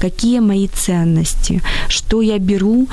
какие 0.00 0.40
мои 0.40 0.68
ценности, 0.68 1.60
что 1.88 2.22
я 2.22 2.38
беру, 2.38 2.86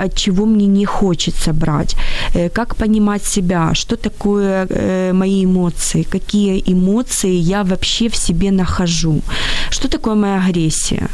от 0.00 0.14
чего 0.14 0.46
мне 0.46 0.66
не 0.66 0.84
хочется 0.84 1.52
брать, 1.52 1.96
э, 2.34 2.48
как 2.48 2.76
понимать 2.76 3.24
себя, 3.24 3.74
что 3.74 3.96
такое 3.96 4.66
э, 4.70 5.12
мои 5.12 5.44
эмоции, 5.44 6.02
какие 6.02 6.62
эмоции 6.72 7.34
я 7.34 7.62
вообще 7.62 8.08
в 8.08 8.16
себе 8.16 8.50
нахожу, 8.50 9.20
что 9.70 9.88
такое 9.88 10.14
моя 10.14 10.46
агрессия 10.48 11.08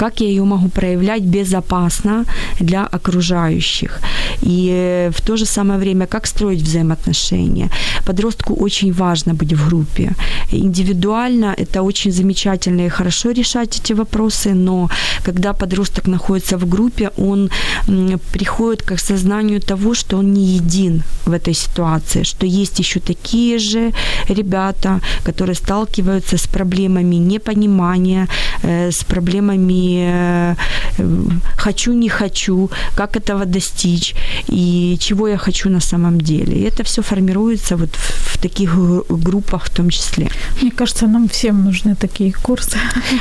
как 0.00 0.20
я 0.20 0.28
ее 0.28 0.44
могу 0.44 0.68
проявлять 0.68 1.22
безопасно 1.22 2.24
для 2.60 2.86
окружающих. 2.86 4.00
И 4.42 5.10
в 5.12 5.20
то 5.20 5.36
же 5.36 5.44
самое 5.44 5.78
время, 5.78 6.06
как 6.06 6.26
строить 6.26 6.62
взаимоотношения. 6.62 7.68
Подростку 8.06 8.54
очень 8.54 8.92
важно 8.92 9.34
быть 9.34 9.52
в 9.52 9.68
группе. 9.68 10.12
Индивидуально 10.52 11.54
это 11.58 11.82
очень 11.82 12.12
замечательно 12.12 12.86
и 12.86 12.88
хорошо 12.88 13.32
решать 13.32 13.80
эти 13.80 13.94
вопросы, 13.94 14.54
но 14.54 14.88
когда 15.24 15.52
подросток 15.52 16.08
находится 16.08 16.56
в 16.56 16.66
группе, 16.66 17.10
он 17.18 17.50
приходит 18.32 18.82
к 18.82 18.94
осознанию 18.94 19.60
того, 19.60 19.94
что 19.94 20.18
он 20.18 20.32
не 20.32 20.56
един 20.56 21.02
в 21.26 21.32
этой 21.32 21.54
ситуации, 21.54 22.24
что 22.24 22.46
есть 22.46 22.78
еще 22.78 23.00
такие 23.00 23.58
же 23.58 23.92
ребята, 24.28 25.00
которые 25.24 25.54
сталкиваются 25.54 26.36
с 26.36 26.46
проблемами 26.46 27.16
непонимания, 27.16 28.28
э, 28.62 28.90
с 28.90 29.04
проблемами 29.04 29.89
Э, 29.98 30.54
хочу, 31.56 31.92
не 31.92 32.08
хочу, 32.08 32.70
как 32.94 33.16
этого 33.16 33.44
достичь 33.44 34.14
и 34.48 34.96
чего 35.00 35.28
я 35.28 35.36
хочу 35.36 35.70
на 35.70 35.80
самом 35.80 36.20
деле. 36.20 36.56
И 36.56 36.62
это 36.62 36.82
все 36.82 37.02
формируется 37.02 37.76
вот 37.76 37.90
в, 37.94 38.34
в 38.34 38.38
таких 38.38 38.74
группах 39.08 39.64
в 39.64 39.70
том 39.70 39.90
числе. 39.90 40.30
Мне 40.62 40.70
кажется, 40.70 41.06
нам 41.06 41.28
всем 41.28 41.64
нужны 41.64 41.94
такие 41.94 42.32
курсы 42.32 42.78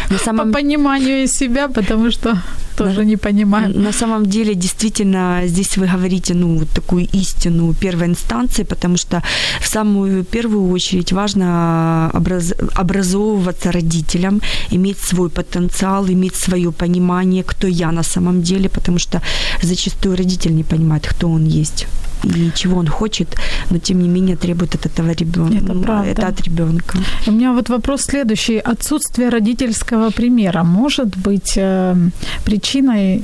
на 0.09 0.17
самом... 0.25 0.47
по 0.47 0.59
пониманию 0.59 1.27
себя, 1.27 1.67
потому 1.67 2.11
что 2.11 2.37
тоже 2.79 3.05
не 3.05 3.17
понимаю. 3.17 3.79
На 3.79 3.91
самом 3.91 4.25
деле, 4.25 4.55
действительно, 4.55 5.41
здесь 5.45 5.77
вы 5.77 5.87
говорите, 5.87 6.33
ну, 6.33 6.57
вот 6.59 6.69
такую 6.69 7.07
истину 7.13 7.73
первой 7.73 8.07
инстанции, 8.07 8.63
потому 8.63 8.97
что 8.97 9.21
в 9.61 9.67
самую 9.67 10.23
первую 10.23 10.71
очередь 10.71 11.11
важно 11.11 12.09
образ... 12.13 12.53
образовываться 12.75 13.71
родителям, 13.71 14.41
иметь 14.71 14.97
свой 14.97 15.29
потенциал, 15.29 16.07
иметь 16.07 16.35
свое 16.59 16.71
понимание, 16.71 17.43
кто 17.43 17.67
я 17.67 17.91
на 17.91 18.03
самом 18.03 18.41
деле, 18.41 18.69
потому 18.69 18.99
что 18.99 19.21
зачастую 19.63 20.15
родитель 20.17 20.55
не 20.55 20.63
понимает, 20.63 21.07
кто 21.07 21.29
он 21.29 21.45
есть 21.45 21.87
и 22.23 22.51
чего 22.55 22.79
он 22.79 22.87
хочет, 22.87 23.27
но 23.71 23.77
тем 23.77 24.01
не 24.01 24.09
менее 24.09 24.35
требует 24.35 24.75
от 24.75 24.85
этого 24.85 25.11
ребенка. 25.11 25.57
Это 25.57 25.73
правда. 25.79 26.11
Это 26.11 26.27
от 26.27 26.41
ребенка. 26.41 26.97
У 27.27 27.31
меня 27.31 27.53
вот 27.53 27.69
вопрос 27.69 28.01
следующий. 28.01 28.59
Отсутствие 28.59 29.29
родительского 29.29 30.09
примера 30.09 30.63
может 30.63 31.15
быть 31.17 31.53
э, 31.57 31.95
причиной 32.43 33.23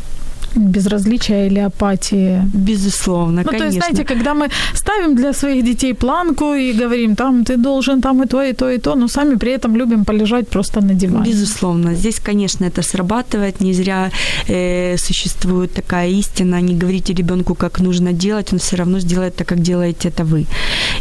безразличия 0.56 1.48
или 1.48 1.60
апатии? 1.60 2.42
Безусловно, 2.54 3.42
ну, 3.44 3.50
конечно. 3.50 3.60
то 3.60 3.66
есть, 3.66 3.78
знаете, 3.78 4.04
когда 4.04 4.34
мы 4.34 4.50
ставим 4.74 5.16
для 5.16 5.34
своих 5.34 5.64
детей 5.64 5.94
планку 5.94 6.54
и 6.54 6.74
говорим, 6.74 7.16
там, 7.16 7.44
ты 7.44 7.58
должен 7.58 8.02
там 8.02 8.24
и 8.24 8.28
то, 8.28 8.42
и 8.42 8.54
то, 8.54 8.70
и 8.70 8.78
то, 8.78 8.96
но 8.96 9.08
сами 9.08 9.36
при 9.36 9.52
этом 9.52 9.76
любим 9.76 10.06
полежать 10.06 10.48
просто 10.48 10.82
на 10.82 10.94
диване. 10.94 11.32
Безусловно. 11.32 11.96
Здесь, 11.96 12.20
конечно, 12.20 12.66
это 12.66 12.82
срабатывает. 12.82 13.62
Не 13.62 13.74
зря 13.74 14.12
э, 14.48 14.98
существует 14.98 15.74
такая 15.74 16.10
истина. 16.10 16.62
Не 16.62 16.76
говорите 16.76 17.14
ребенку, 17.14 17.56
как 17.56 17.82
нужно 17.82 18.14
делать, 18.14 18.54
он 18.54 18.60
все 18.60 18.78
равно 18.78 19.00
сделает 19.00 19.36
так, 19.36 19.48
как 19.48 19.60
делаете 19.60 20.10
это 20.10 20.24
вы. 20.24 20.46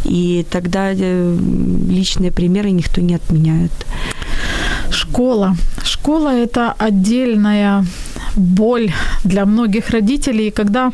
И 0.05 0.45
тогда 0.49 0.93
э, 0.93 1.37
личные 1.89 2.31
примеры 2.31 2.71
никто 2.71 3.01
не 3.01 3.15
отменяет. 3.15 3.71
Школа. 4.91 5.55
Школа– 5.83 6.29
это 6.43 6.73
отдельная 6.77 7.85
боль 8.35 8.91
для 9.23 9.45
многих 9.45 9.89
родителей. 9.89 10.51
когда 10.51 10.91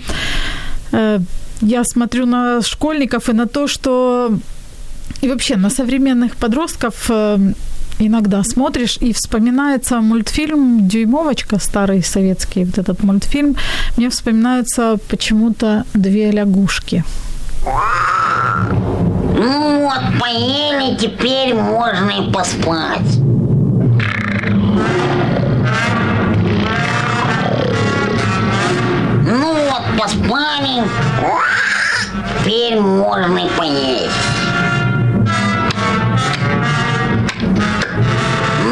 э, 0.92 1.20
я 1.62 1.84
смотрю 1.84 2.26
на 2.26 2.62
школьников 2.62 3.30
и 3.30 3.34
на 3.34 3.46
то, 3.46 3.68
что 3.68 4.32
и 5.22 5.30
вообще 5.30 5.56
на 5.56 5.70
современных 5.70 6.36
подростков 6.36 7.10
э, 7.10 7.54
иногда 8.00 8.44
смотришь 8.44 8.98
и 9.02 9.14
вспоминается 9.14 10.02
мультфильм 10.02 10.88
«Дюймовочка», 10.88 11.60
старый 11.60 12.04
советский 12.04 12.66
вот 12.66 12.78
этот 12.78 13.04
мультфильм, 13.04 13.56
мне 13.98 14.10
вспоминаются 14.10 14.98
почему-то 15.10 15.86
две 15.94 16.32
лягушки. 16.32 17.04
Ну 19.38 19.84
вот, 19.84 20.20
поели, 20.20 20.98
теперь 20.98 21.54
можно 21.54 22.10
и 22.10 22.32
поспать. 22.32 23.41
Поспали. 30.22 30.84
Теперь 32.40 32.80
можно 32.80 33.38
и 33.40 33.50
поесть. 33.58 34.12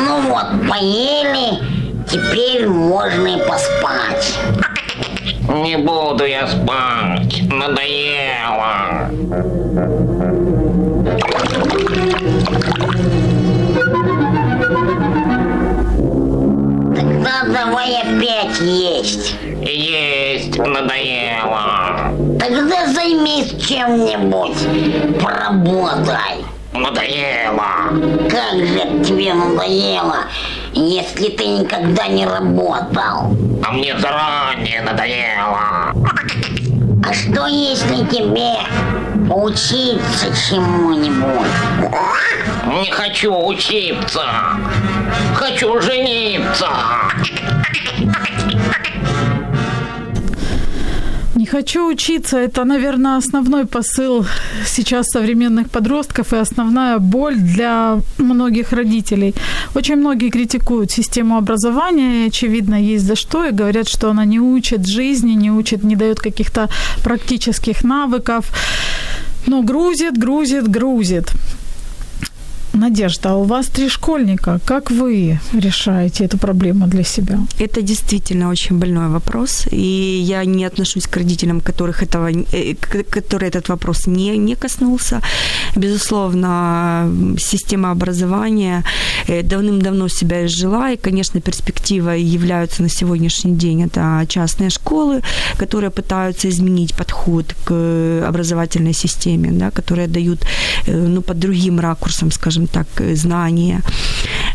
Ну 0.06 0.22
вот, 0.30 0.70
поели, 0.70 1.60
теперь 2.08 2.68
можно 2.68 3.28
и 3.28 3.40
поспать. 3.48 4.40
Не 5.48 5.78
буду 5.78 6.26
я 6.26 6.48
спать, 6.48 7.42
надоело. 7.52 9.10
Тогда 16.96 17.44
давай 17.48 17.96
опять 18.02 18.60
есть. 18.62 19.36
Есть, 19.62 20.58
надоело. 20.58 21.19
Тогда 22.40 22.88
займись 22.88 23.54
чем-нибудь. 23.62 25.22
Поработай. 25.22 26.46
Надоело. 26.72 27.90
Как 28.30 28.54
же 28.54 29.04
тебе 29.04 29.34
надоело, 29.34 30.20
если 30.72 31.30
ты 31.30 31.46
никогда 31.46 32.08
не 32.08 32.26
работал? 32.26 33.36
А 33.64 33.72
мне 33.74 33.98
заранее 34.00 34.82
надоело. 34.82 35.94
А 37.04 37.14
что 37.14 37.48
если 37.48 38.06
тебе 38.06 38.56
учиться 39.34 40.28
чему-нибудь? 40.48 41.48
Не 42.82 42.90
хочу 42.92 43.36
учиться. 43.48 44.24
Хочу 45.36 45.82
жениться. 45.82 46.70
Хочу 51.52 51.88
учиться. 51.88 52.38
Это, 52.38 52.66
наверное, 52.66 53.18
основной 53.18 53.66
посыл 53.66 54.26
сейчас 54.66 55.08
современных 55.08 55.70
подростков 55.70 56.34
и 56.34 56.38
основная 56.38 57.00
боль 57.00 57.36
для 57.36 57.98
многих 58.18 58.74
родителей. 58.74 59.34
Очень 59.76 59.98
многие 59.98 60.30
критикуют 60.30 60.92
систему 60.92 61.38
образования, 61.38 62.26
и, 62.26 62.28
очевидно, 62.28 62.76
есть 62.76 63.06
за 63.06 63.16
что, 63.16 63.46
и 63.46 63.52
говорят, 63.52 63.88
что 63.88 64.10
она 64.10 64.26
не 64.26 64.40
учит 64.40 64.88
жизни, 64.88 65.36
не 65.36 65.52
учит, 65.52 65.84
не 65.84 65.96
дает 65.96 66.20
каких-то 66.20 66.70
практических 67.04 67.84
навыков. 67.84 68.46
Но 69.48 69.62
грузит, 69.64 70.18
грузит, 70.18 70.68
грузит. 70.68 71.34
Надежда, 72.80 73.30
а 73.30 73.36
у 73.36 73.44
вас 73.44 73.68
три 73.68 73.90
школьника. 73.90 74.60
Как 74.66 74.92
вы 74.92 75.40
решаете 75.54 76.26
эту 76.26 76.38
проблему 76.38 76.88
для 76.88 77.04
себя? 77.04 77.40
Это 77.60 77.82
действительно 77.82 78.50
очень 78.50 78.80
больной 78.80 79.10
вопрос, 79.10 79.68
и 79.72 80.24
я 80.24 80.46
не 80.46 80.66
отношусь 80.66 81.08
к 81.08 81.18
родителям, 81.18 81.60
которых 81.60 82.04
этого, 82.04 82.30
э, 82.32 82.76
который 83.12 83.50
этот 83.50 83.70
вопрос 83.70 84.08
не, 84.08 84.38
не 84.38 84.56
коснулся. 84.56 85.22
Безусловно, 85.76 87.12
система 87.38 87.92
образования 87.92 88.84
э, 89.28 89.44
давным-давно 89.44 90.08
себя 90.08 90.46
изжила, 90.46 90.92
и, 90.92 90.98
конечно, 90.98 91.42
перспективой 91.42 92.24
являются 92.24 92.82
на 92.82 92.90
сегодняшний 92.90 93.58
день 93.58 93.82
это 93.82 94.26
частные 94.28 94.70
школы, 94.70 95.22
которые 95.58 95.90
пытаются 95.90 96.48
изменить 96.48 96.96
подход 96.96 97.46
к 97.66 98.24
образовательной 98.30 98.94
системе, 98.94 99.52
да, 99.52 99.70
которые 99.70 100.08
дают 100.08 100.40
э, 100.88 101.08
ну, 101.08 101.22
под 101.22 101.40
другим 101.40 101.80
ракурсом, 101.80 102.32
скажем 102.32 102.69
так, 102.72 102.88
знания. 103.16 103.82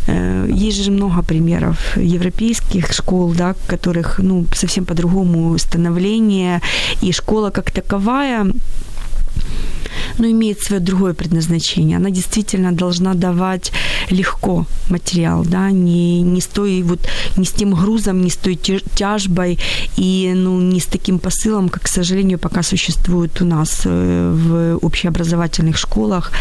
Есть 0.07 0.85
же 0.85 0.91
много 0.91 1.23
примеров 1.23 1.97
европейских 1.97 2.93
школ, 2.93 3.33
да, 3.33 3.55
которых 3.67 4.19
ну, 4.19 4.47
совсем 4.55 4.85
по-другому 4.85 5.57
становление, 5.59 6.61
и 7.03 7.13
школа 7.13 7.51
как 7.51 7.71
таковая 7.71 8.47
но 10.19 10.27
имеет 10.27 10.61
свое 10.61 10.81
другое 10.81 11.15
предназначение. 11.15 11.97
Она 11.97 12.11
действительно 12.11 12.73
должна 12.73 13.15
давать 13.15 13.73
легко 14.11 14.67
материал, 14.91 15.45
да, 15.45 15.71
не, 15.71 16.23
не 16.23 16.41
с 16.41 16.47
той 16.47 16.83
вот, 16.83 17.01
не 17.37 17.45
с 17.45 17.51
тем 17.51 17.75
грузом, 17.75 18.23
не 18.23 18.31
с 18.31 18.37
той 18.37 18.57
тяжбой 18.57 19.59
и 19.97 20.33
ну, 20.35 20.61
не 20.61 20.81
с 20.81 20.87
таким 20.87 21.19
посылом, 21.19 21.69
как, 21.69 21.83
к 21.83 21.89
сожалению, 21.89 22.39
пока 22.39 22.63
существует 22.63 23.41
у 23.41 23.45
нас 23.45 23.83
э, 23.85 24.33
в 24.35 24.79
общеобразовательных 24.85 25.79
школах. 25.79 26.33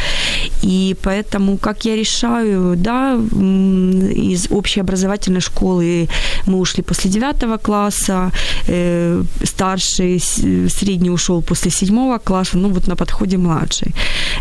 И 0.62 0.96
поэтому, 1.02 1.58
как 1.58 1.86
я 1.86 1.96
решаю, 1.96 2.76
да, 2.76 3.14
из 3.14 4.48
общеобразовательной 4.50 5.42
школы 5.42 6.08
мы 6.46 6.60
ушли 6.60 6.84
после 6.84 7.12
девятого 7.12 7.58
класса, 7.58 8.32
э, 8.68 9.24
старший, 9.44 10.20
средний 10.20 11.12
ушел 11.12 11.42
после 11.42 11.72
седьмого 11.72 12.18
класса, 12.18 12.58
ну 12.58 12.70
вот 12.70 12.88
на 12.88 12.96
подходе 12.96 13.38
младший. 13.38 13.94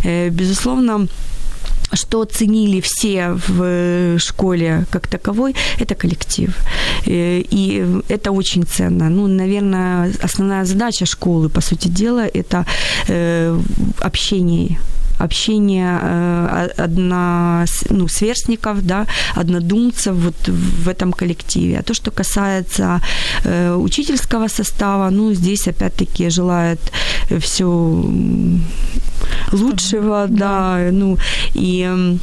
Э, 0.05 0.31
безусловно, 0.31 1.07
что 1.93 2.21
оценили 2.21 2.81
все 2.81 3.39
в 3.49 4.19
школе 4.19 4.85
как 4.91 5.07
таковой, 5.07 5.55
это 5.79 5.95
коллектив. 5.95 6.51
Э, 7.07 7.43
и 7.51 7.87
это 8.09 8.33
очень 8.33 8.65
ценно. 8.65 9.09
Ну, 9.11 9.27
наверное, 9.27 10.13
основная 10.23 10.65
задача 10.65 11.07
школы, 11.07 11.49
по 11.49 11.61
сути 11.61 11.89
дела, 11.89 12.27
это 12.27 12.65
э, 13.09 13.59
общение 14.01 14.79
общение 15.25 15.99
э, 16.03 16.69
одно, 16.85 17.65
ну, 17.91 18.09
сверстников, 18.09 18.83
да, 18.83 19.07
однодумцев 19.37 20.15
вот 20.15 20.49
в 20.49 20.89
этом 20.89 21.13
коллективе. 21.13 21.79
А 21.79 21.83
то, 21.83 21.95
что 21.95 22.11
касается 22.11 23.01
э, 23.45 23.75
учительского 23.75 24.49
состава, 24.49 25.11
ну, 25.11 25.35
здесь 25.35 25.69
опять-таки 25.69 26.31
желает 26.31 26.81
все 27.41 27.67
лучшего, 29.53 30.27
да, 30.29 30.53
да 30.53 30.91
ну, 30.93 31.19
и 31.55 32.19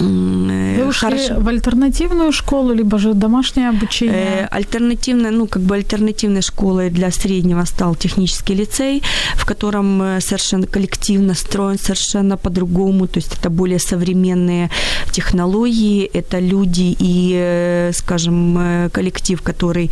вы 0.00 0.86
ушли 0.86 1.10
Хорошо. 1.10 1.40
в 1.40 1.48
альтернативную 1.48 2.32
школу, 2.32 2.72
либо 2.72 2.98
же 2.98 3.14
домашнее 3.14 3.68
обучение? 3.68 4.14
Э, 4.14 4.46
альтернативная, 4.50 5.30
ну, 5.30 5.46
как 5.46 5.62
бы 5.62 5.74
альтернативной 5.74 6.42
школой 6.42 6.90
для 6.90 7.10
среднего 7.10 7.64
стал 7.64 7.94
технический 7.94 8.54
лицей, 8.54 9.02
в 9.36 9.44
котором 9.44 10.02
э, 10.02 10.20
совершенно 10.20 10.66
коллективно 10.66 11.34
строен 11.34 11.78
совершенно 11.78 12.36
по-другому, 12.36 13.06
то 13.06 13.18
есть 13.18 13.34
это 13.38 13.50
более 13.50 13.78
современные 13.78 14.70
технологии, 15.12 16.04
это 16.04 16.38
люди 16.38 16.96
и, 16.98 17.34
э, 17.36 17.92
скажем, 17.94 18.90
коллектив, 18.92 19.40
который 19.42 19.90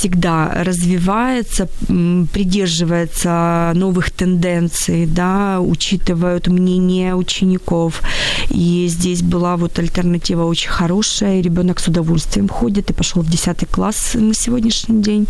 всегда 0.00 0.64
развивается, 0.64 1.68
придерживается 2.32 3.72
новых 3.74 4.10
тенденций, 4.10 5.06
да, 5.06 5.60
учитывают 5.60 6.48
мнение 6.48 7.14
учеников. 7.14 8.02
И 8.48 8.88
здесь 8.88 9.22
была 9.22 9.56
вот 9.56 9.78
альтернатива 9.78 10.44
очень 10.44 10.70
хорошая, 10.70 11.42
ребенок 11.42 11.80
с 11.80 11.88
удовольствием 11.88 12.48
ходит 12.48 12.90
и 12.90 12.94
пошел 12.94 13.22
в 13.22 13.30
10 13.30 13.68
класс 13.70 14.14
на 14.14 14.34
сегодняшний 14.34 15.02
день. 15.02 15.28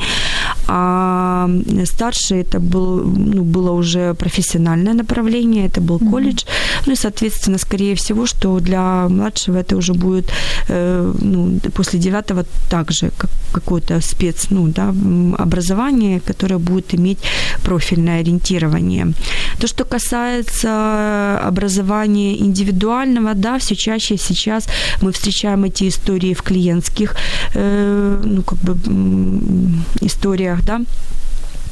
А 0.68 1.50
старший 1.84 2.42
это 2.42 2.60
был, 2.60 3.04
ну, 3.04 3.42
было 3.42 3.72
уже 3.72 4.14
профессиональное 4.14 4.94
направление, 4.94 5.66
это 5.66 5.80
был 5.80 5.98
колледж. 5.98 6.44
Mm-hmm. 6.44 6.82
Ну 6.86 6.92
и, 6.92 6.96
соответственно, 6.96 7.58
скорее 7.58 7.94
всего, 7.94 8.26
что 8.26 8.60
для 8.60 9.08
младшего 9.08 9.58
это 9.58 9.76
уже 9.76 9.94
будет 9.94 10.30
э, 10.68 11.12
ну, 11.20 11.58
после 11.74 11.98
девятого 11.98 12.44
также 12.68 13.10
как 13.16 13.30
какой-то 13.52 14.00
спец, 14.00 14.46
ну, 14.50 14.59
да, 14.68 14.94
образование, 15.38 16.20
которое 16.20 16.58
будет 16.58 16.94
иметь 16.94 17.18
профильное 17.62 18.20
ориентирование. 18.20 19.12
То, 19.58 19.66
что 19.66 19.84
касается 19.84 21.38
образования 21.48 22.38
индивидуального, 22.38 23.34
да, 23.34 23.58
все 23.58 23.74
чаще 23.74 24.16
сейчас 24.16 24.68
мы 25.02 25.12
встречаем 25.12 25.64
эти 25.64 25.88
истории 25.88 26.34
в 26.34 26.42
клиентских, 26.42 27.14
э, 27.54 28.22
ну, 28.24 28.42
как 28.42 28.58
бы, 28.58 28.76
историях, 30.00 30.64
да, 30.64 30.80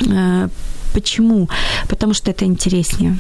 э, 0.01 0.49
Почему? 0.93 1.49
Потому 1.89 2.15
что 2.15 2.31
это 2.31 2.45
интереснее. 2.45 3.19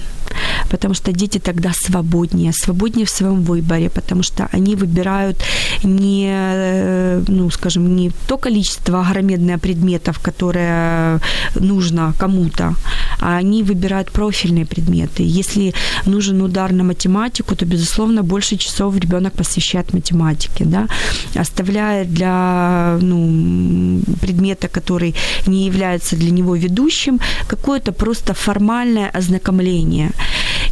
Потому 0.70 0.94
что 0.94 1.12
дети 1.12 1.38
тогда 1.38 1.72
свободнее, 1.74 2.52
свободнее 2.52 3.06
в 3.06 3.10
своем 3.10 3.42
выборе, 3.42 3.88
потому 3.88 4.22
что 4.22 4.48
они 4.52 4.76
выбирают 4.76 5.42
не, 5.84 6.30
э, 6.30 7.24
ну, 7.28 7.50
скажем, 7.50 7.96
не 7.96 8.10
то 8.26 8.36
количество 8.36 9.00
огромедное 9.00 9.58
предметов, 9.58 10.18
которое 10.18 11.20
нужно 11.54 12.14
кому-то, 12.18 12.74
а 13.20 13.36
они 13.36 13.62
выбирают 13.62 14.10
профильные 14.12 14.66
предметы. 14.66 15.22
Если 15.22 15.74
нужен 16.06 16.42
удар 16.42 16.72
на 16.72 16.84
математику, 16.84 17.56
то, 17.56 17.64
безусловно, 17.64 18.22
больше 18.22 18.56
часов 18.56 18.96
ребенок 18.96 19.32
посвящает 19.32 19.94
математике, 19.94 20.64
да, 20.64 20.86
оставляя 21.34 22.04
для 22.04 22.98
ну, 23.00 24.00
предмета, 24.20 24.68
который 24.68 25.14
не 25.46 25.66
является 25.66 26.16
для 26.16 26.30
него 26.30 26.56
ведущим, 26.56 27.20
какое-то 27.58 27.92
просто 27.92 28.32
формальное 28.32 29.10
ознакомление. 29.18 30.10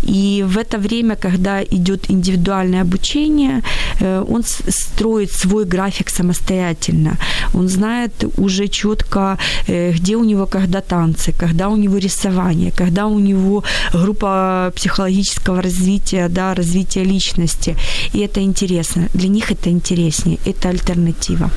И 0.08 0.44
в 0.46 0.58
это 0.58 0.78
время, 0.78 1.16
когда 1.16 1.62
идет 1.62 2.10
индивидуальное 2.10 2.82
обучение, 2.82 3.62
э, 4.00 4.24
он 4.28 4.42
строит 4.44 5.32
свой 5.32 5.64
график 5.64 6.10
самостоятельно. 6.10 7.16
Он 7.54 7.68
знает 7.68 8.24
уже 8.38 8.68
четко, 8.68 9.38
э, 9.68 9.92
где 9.92 10.16
у 10.16 10.24
него 10.24 10.46
когда 10.46 10.80
танцы, 10.80 11.32
когда 11.32 11.68
у 11.68 11.76
него 11.76 11.98
рисование, 11.98 12.70
когда 12.70 13.06
у 13.06 13.18
него 13.18 13.64
группа 13.92 14.72
психологического 14.74 15.62
развития, 15.62 16.28
да, 16.28 16.54
развития 16.54 17.04
личности. 17.04 17.76
И 18.14 18.20
это 18.20 18.40
интересно. 18.40 19.08
Для 19.14 19.28
них 19.28 19.50
это 19.50 19.70
интереснее. 19.70 20.38
Это 20.46 20.68
альтернатива. 20.68 21.50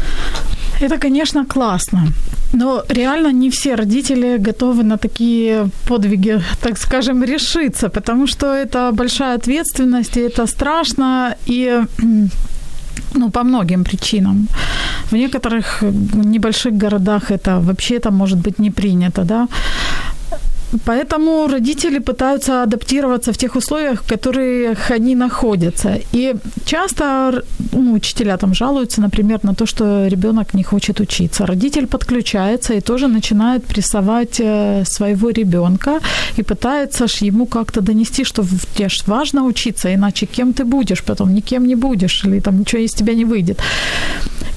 Это, 0.82 0.98
конечно, 0.98 1.46
классно. 1.46 2.08
Но 2.54 2.84
реально 2.89 3.32
не 3.32 3.50
все 3.50 3.76
родители 3.76 4.38
готовы 4.38 4.84
на 4.84 4.98
такие 4.98 5.70
подвиги, 5.88 6.42
так 6.62 6.78
скажем, 6.78 7.24
решиться, 7.24 7.89
потому 7.89 8.28
что 8.28 8.46
это 8.46 8.92
большая 8.92 9.36
ответственность, 9.36 10.18
и 10.18 10.22
это 10.22 10.48
страшно, 10.48 11.36
и 11.50 11.84
ну, 13.15 13.30
по 13.30 13.44
многим 13.44 13.84
причинам. 13.84 14.48
В 15.12 15.15
некоторых 15.15 15.84
небольших 16.15 16.74
городах 16.74 17.32
это 17.32 17.60
вообще 17.60 17.96
это 17.96 18.12
может 18.12 18.38
быть 18.38 18.60
не 18.60 18.72
принято, 18.72 19.24
да. 19.24 19.48
Поэтому 20.86 21.47
родители 21.47 21.99
пытаются 21.99 22.63
адаптироваться 22.63 23.32
в 23.32 23.38
тех 23.38 23.55
условиях, 23.55 24.03
в 24.03 24.08
которых 24.08 24.91
они 24.91 25.15
находятся. 25.15 25.99
И 26.13 26.36
часто 26.65 27.43
ну, 27.73 27.93
учителя 27.93 28.38
там 28.38 28.53
жалуются, 28.53 29.01
например, 29.01 29.39
на 29.43 29.53
то, 29.53 29.65
что 29.65 30.08
ребенок 30.08 30.53
не 30.53 30.63
хочет 30.63 30.99
учиться. 30.99 31.45
Родитель 31.45 31.88
подключается 31.88 32.73
и 32.73 32.82
тоже 32.82 33.08
начинает 33.08 33.65
прессовать 33.65 34.39
э, 34.39 34.84
своего 34.86 35.29
ребенка 35.29 35.99
и 36.38 36.43
пытается 36.43 37.08
ж 37.08 37.25
ему 37.25 37.45
как-то 37.45 37.82
донести, 37.82 38.23
что 38.23 38.43
тебе 38.75 38.89
ж 38.89 39.03
важно 39.08 39.45
учиться, 39.45 39.93
иначе 39.93 40.25
кем 40.25 40.53
ты 40.53 40.63
будешь, 40.63 41.03
потом 41.03 41.34
никем 41.34 41.65
не 41.65 41.75
будешь, 41.75 42.25
или 42.25 42.39
там 42.39 42.60
ничего 42.60 42.82
из 42.82 42.93
тебя 42.93 43.15
не 43.15 43.25
выйдет. 43.25 43.60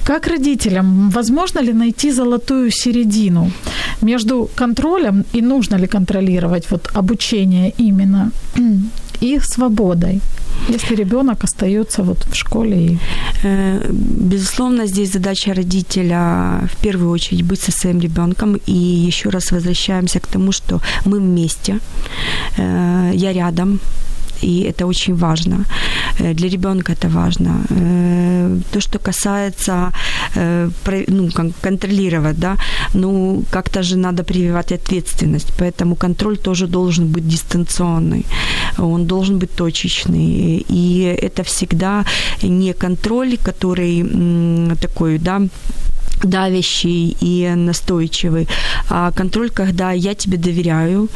Как 0.05 0.27
родителям, 0.27 1.09
возможно 1.09 1.61
ли 1.61 1.73
найти 1.73 2.11
золотую 2.11 2.71
середину 2.71 3.51
между 4.01 4.49
контролем 4.55 5.23
и 5.35 5.41
нужно 5.41 5.77
ли 5.77 5.87
контролировать 6.03 6.71
вот 6.71 6.89
обучение 6.95 7.73
именно 7.79 8.31
и 9.21 9.39
свободой? 9.39 10.21
Если 10.69 10.95
ребенок 10.95 11.43
остается 11.43 12.03
вот 12.03 12.25
в 12.31 12.35
школе 12.35 12.85
и... 12.85 12.97
Э, 13.43 13.91
безусловно, 13.91 14.87
здесь 14.87 15.11
задача 15.11 15.53
родителя 15.53 16.59
в 16.71 16.75
первую 16.83 17.11
очередь 17.11 17.43
быть 17.43 17.61
со 17.61 17.71
своим 17.71 17.99
ребенком. 17.99 18.59
И 18.67 19.07
еще 19.07 19.29
раз 19.29 19.51
возвращаемся 19.51 20.19
к 20.19 20.27
тому, 20.27 20.51
что 20.51 20.79
мы 21.05 21.19
вместе, 21.19 21.79
э, 22.57 23.11
я 23.13 23.33
рядом, 23.33 23.79
и 24.43 24.69
это 24.69 24.85
очень 24.85 25.15
важно. 25.15 25.65
Э, 26.19 26.33
для 26.33 26.49
ребенка 26.49 26.91
это 26.91 27.07
важно. 27.09 27.49
Э, 27.69 28.59
то, 28.71 28.81
что 28.81 28.99
касается 28.99 29.91
э, 30.35 30.69
ну, 31.07 31.29
контролировать, 31.61 32.39
да, 32.39 32.57
ну, 32.93 33.43
как-то 33.51 33.83
же 33.83 33.97
надо 33.97 34.23
прививать 34.23 34.71
ответственность, 34.71 35.53
поэтому 35.57 35.95
контроль 35.95 36.37
тоже 36.37 36.67
должен 36.67 37.07
быть 37.07 37.27
дистанционный, 37.27 38.25
он 38.77 39.05
должен 39.05 39.39
быть 39.39 39.55
точечный, 39.55 40.65
и 40.69 41.17
это 41.21 41.43
всегда 41.43 42.05
не 42.43 42.73
контроль, 42.73 43.37
который 43.45 44.03
такой, 44.81 45.19
да, 45.19 45.41
давящий 46.23 47.17
и 47.21 47.55
настойчивый, 47.55 48.47
а 48.89 49.11
контроль, 49.11 49.49
когда 49.49 49.93
я 49.93 50.13
тебе 50.13 50.37
доверяю, 50.37 51.09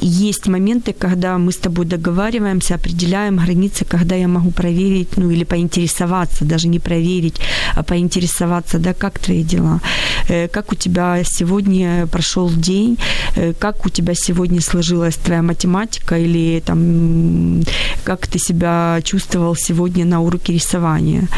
есть 0.00 0.46
моменты, 0.46 0.92
когда 0.92 1.38
мы 1.38 1.52
с 1.52 1.56
тобой 1.56 1.84
договариваемся, 1.84 2.74
определяем 2.74 3.36
границы, 3.36 3.84
когда 3.84 4.16
я 4.16 4.28
могу 4.28 4.50
проверить, 4.50 5.16
ну 5.16 5.30
или 5.30 5.44
поинтересоваться, 5.44 6.44
даже 6.44 6.68
не 6.68 6.78
проверить, 6.78 7.40
а 7.74 7.82
поинтересоваться, 7.82 8.78
да, 8.78 8.94
как 8.94 9.18
твои 9.18 9.42
дела, 9.42 9.80
э, 10.28 10.48
как 10.48 10.72
у 10.72 10.74
тебя 10.74 11.22
сегодня 11.24 12.06
прошел 12.06 12.50
день, 12.50 12.98
э, 13.36 13.52
как 13.58 13.86
у 13.86 13.90
тебя 13.90 14.14
сегодня 14.14 14.60
сложилась 14.60 15.16
твоя 15.16 15.42
математика 15.42 16.18
или 16.18 16.60
там 16.60 17.62
как 18.04 18.26
ты 18.26 18.38
себя 18.38 19.00
чувствовал 19.02 19.56
сегодня 19.56 20.04
на 20.04 20.20
уроке 20.20 20.52
рисования. 20.52 21.28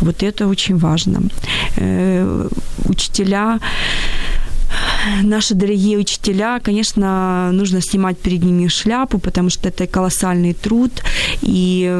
Вот 0.00 0.22
это 0.22 0.48
очень 0.48 0.78
важно. 0.78 1.22
Э, 1.76 2.48
учителя 2.84 3.58
наши 5.22 5.54
дорогие 5.54 5.98
учителя, 5.98 6.60
конечно, 6.60 7.50
нужно 7.52 7.80
снимать 7.80 8.18
перед 8.18 8.42
ними 8.42 8.68
шляпу, 8.68 9.18
потому 9.18 9.50
что 9.50 9.68
это 9.68 9.86
колоссальный 9.86 10.54
труд, 10.54 10.90
и 11.42 11.90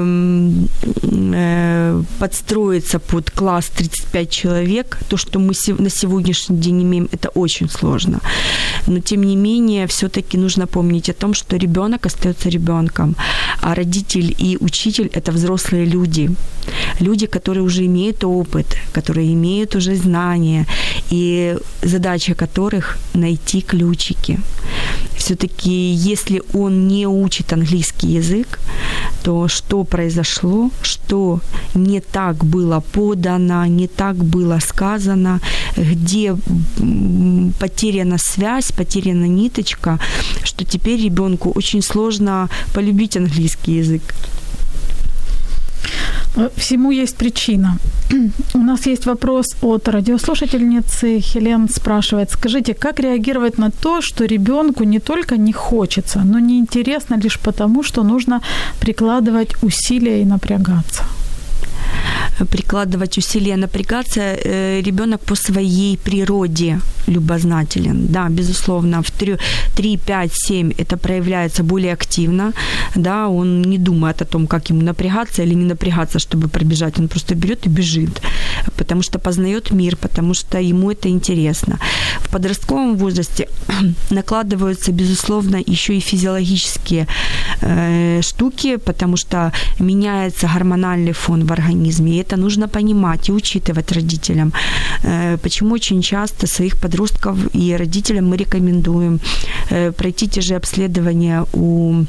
э, 1.03 2.03
подстроиться 2.19 2.99
под 2.99 3.31
класс 3.31 3.67
35 3.77 4.31
человек, 4.31 4.99
то, 5.09 5.17
что 5.17 5.39
мы 5.39 5.53
на 5.79 5.91
сегодняшний 5.91 6.59
день 6.59 6.83
имеем, 6.83 7.09
это 7.13 7.29
очень 7.35 7.69
сложно. 7.69 8.21
Но, 8.87 9.01
тем 9.01 9.23
не 9.23 9.37
менее, 9.37 9.87
все-таки 9.87 10.39
нужно 10.39 10.67
помнить 10.67 11.11
о 11.11 11.13
том, 11.13 11.35
что 11.35 11.57
ребенок 11.57 12.07
остается 12.07 12.49
ребенком, 12.49 13.17
а 13.63 13.75
родитель 13.75 14.35
и 14.39 14.59
учитель– 14.61 15.11
это 15.13 15.33
взрослые 15.33 15.85
люди. 15.87 16.31
Люди, 17.01 17.27
которые 17.27 17.63
уже 17.63 17.85
имеют 17.87 18.25
опыт, 18.25 18.67
которые 18.93 19.33
имеют 19.33 19.77
уже 19.77 19.95
знания, 19.97 20.67
и 21.11 21.57
задача 21.83 22.35
которых 22.35 22.96
найти 23.15 23.61
ключики. 23.61 24.41
Все-таки, 25.17 25.71
если 25.71 26.43
он 26.53 26.89
не 26.89 27.07
учит 27.07 27.53
английский 27.53 28.09
язык, 28.09 28.61
то 29.23 29.49
что 29.49 29.85
произошло, 29.85 30.71
что 30.83 31.41
не 31.75 32.01
так 32.01 32.45
было 32.45 32.81
подано, 32.81 33.67
не 33.67 33.89
так 33.89 34.17
было 34.17 34.59
сказано, 34.61 35.41
где 35.77 36.37
потеряна 37.59 38.19
связь, 38.19 38.73
потеряна 38.73 39.27
ниточка, 39.27 39.99
что 40.45 40.65
теперь 40.65 41.03
ребенку 41.03 41.51
очень 41.51 41.83
сложно 41.83 42.49
полюбить 42.75 43.17
английский 43.17 43.79
язык. 43.79 44.03
Всему 46.57 46.91
есть 46.91 47.17
причина. 47.17 47.79
У 48.55 48.59
нас 48.59 48.87
есть 48.87 49.07
вопрос 49.07 49.47
от 49.63 49.89
радиослушательницы. 49.89 51.21
Хелен 51.21 51.69
спрашивает, 51.69 52.31
скажите, 52.31 52.75
как 52.75 53.01
реагировать 53.01 53.59
на 53.59 53.71
то, 53.71 54.03
что 54.03 54.27
ребенку 54.27 54.85
не 54.85 55.01
только 55.01 55.37
не 55.37 55.53
хочется, 55.53 56.21
но 56.25 56.39
не 56.39 56.59
интересно 56.59 57.17
лишь 57.17 57.39
потому, 57.39 57.83
что 57.83 58.03
нужно 58.03 58.41
прикладывать 58.81 59.63
усилия 59.63 60.23
и 60.23 60.25
напрягаться? 60.25 61.05
Прикладывать 62.45 63.19
усилия, 63.19 63.57
напрягаться, 63.57 64.21
э, 64.21 64.83
ребенок 64.83 65.21
по 65.21 65.37
своей 65.37 65.97
природе 65.97 66.81
любознателен. 67.09 68.07
Да, 68.07 68.29
безусловно, 68.29 69.03
в 69.03 69.11
3, 69.11 69.39
3, 69.77 69.97
5, 69.97 70.33
7 70.35 70.73
это 70.79 70.97
проявляется 70.97 71.63
более 71.63 71.93
активно. 71.93 72.53
Да, 72.95 73.29
он 73.29 73.63
не 73.63 73.79
думает 73.79 74.23
о 74.23 74.25
том, 74.25 74.47
как 74.47 74.71
ему 74.71 74.83
напрягаться 74.83 75.43
или 75.43 75.55
не 75.55 75.65
напрягаться, 75.65 76.19
чтобы 76.19 76.49
пробежать. 76.49 76.99
Он 76.99 77.09
просто 77.09 77.35
берет 77.35 77.67
и 77.67 77.71
бежит, 77.71 78.21
потому 78.77 79.03
что 79.03 79.19
познает 79.19 79.71
мир, 79.71 79.97
потому 79.97 80.35
что 80.35 80.59
ему 80.59 80.91
это 80.91 81.09
интересно. 81.09 81.79
В 82.21 82.29
подростковом 82.29 82.97
возрасте 82.97 83.49
накладываются, 84.11 84.93
безусловно, 84.93 85.63
еще 85.67 85.95
и 85.95 86.01
физиологические 86.01 87.07
э, 87.63 88.23
штуки, 88.23 88.77
потому 88.77 89.17
что 89.17 89.53
меняется 89.79 90.49
гормональный 90.55 91.13
фон 91.13 91.47
в 91.47 91.53
организме. 91.53 92.13
И 92.13 92.17
это 92.27 92.37
нужно 92.37 92.69
понимать 92.69 93.29
и 93.29 93.33
учитывать 93.33 93.93
родителям. 93.93 94.53
Э, 95.05 95.39
почему 95.43 95.75
очень 95.75 96.03
часто 96.03 96.47
своих 96.47 96.77
подростков 96.77 97.37
и 97.55 97.77
родителям 97.77 98.29
мы 98.29 98.37
рекомендуем 98.37 99.21
э, 99.71 99.93
пройти 99.93 100.29
те 100.29 100.41
же 100.41 100.57
обследования 100.57 101.45
у 101.53 102.05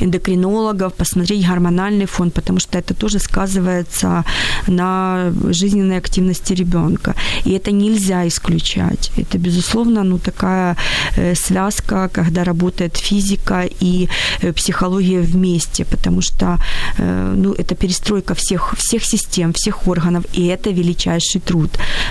эндокринологов, 0.00 0.94
посмотреть 0.94 1.46
гормональный 1.46 2.06
фон, 2.06 2.30
потому 2.30 2.60
что 2.60 2.78
это 2.78 2.94
тоже 2.94 3.18
сказывается 3.18 4.24
на 4.68 5.32
жизненной 5.50 5.98
активности 5.98 6.54
ребенка. 6.54 7.14
И 7.44 7.52
это 7.52 7.72
нельзя 7.72 8.26
исключать. 8.26 9.10
Это, 9.16 9.38
безусловно, 9.38 10.04
ну, 10.04 10.18
такая 10.18 10.76
э, 11.16 11.34
связка, 11.34 12.08
когда 12.12 12.44
работает 12.44 12.96
физика 12.96 13.68
и 13.80 14.08
э, 14.42 14.52
психология 14.52 15.20
вместе, 15.20 15.84
потому 15.84 16.22
что 16.22 16.58
ну, 16.98 17.52
это 17.52 17.74
перестройка 17.74 18.34
всех, 18.34 18.74
всех 18.78 19.04
систем, 19.04 19.52
всех 19.52 19.88
органов, 19.88 20.24
и 20.38 20.46
это 20.46 20.70
величайший 20.70 21.40
труд. 21.40 21.70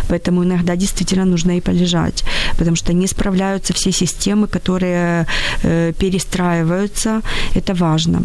Поэтому 0.09 0.43
иногда 0.43 0.75
действительно 0.75 1.25
нужно 1.25 1.57
и 1.57 1.61
полежать, 1.61 2.23
потому 2.57 2.75
что 2.75 2.93
не 2.93 3.07
справляются 3.07 3.73
все 3.73 3.91
системы, 3.91 4.47
которые 4.47 5.25
перестраиваются 5.61 6.16
перестраиваются. 6.17 7.21
Это 7.55 7.73
важно. 7.73 8.21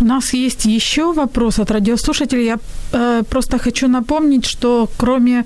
У 0.00 0.04
нас 0.04 0.34
есть 0.34 0.66
еще 0.66 1.12
вопрос 1.12 1.58
от 1.58 1.70
радиослушателей. 1.70 2.44
Я 2.44 2.58
э, 2.92 3.22
просто 3.28 3.58
хочу 3.58 3.88
напомнить, 3.88 4.46
что 4.46 4.88
кроме 4.96 5.44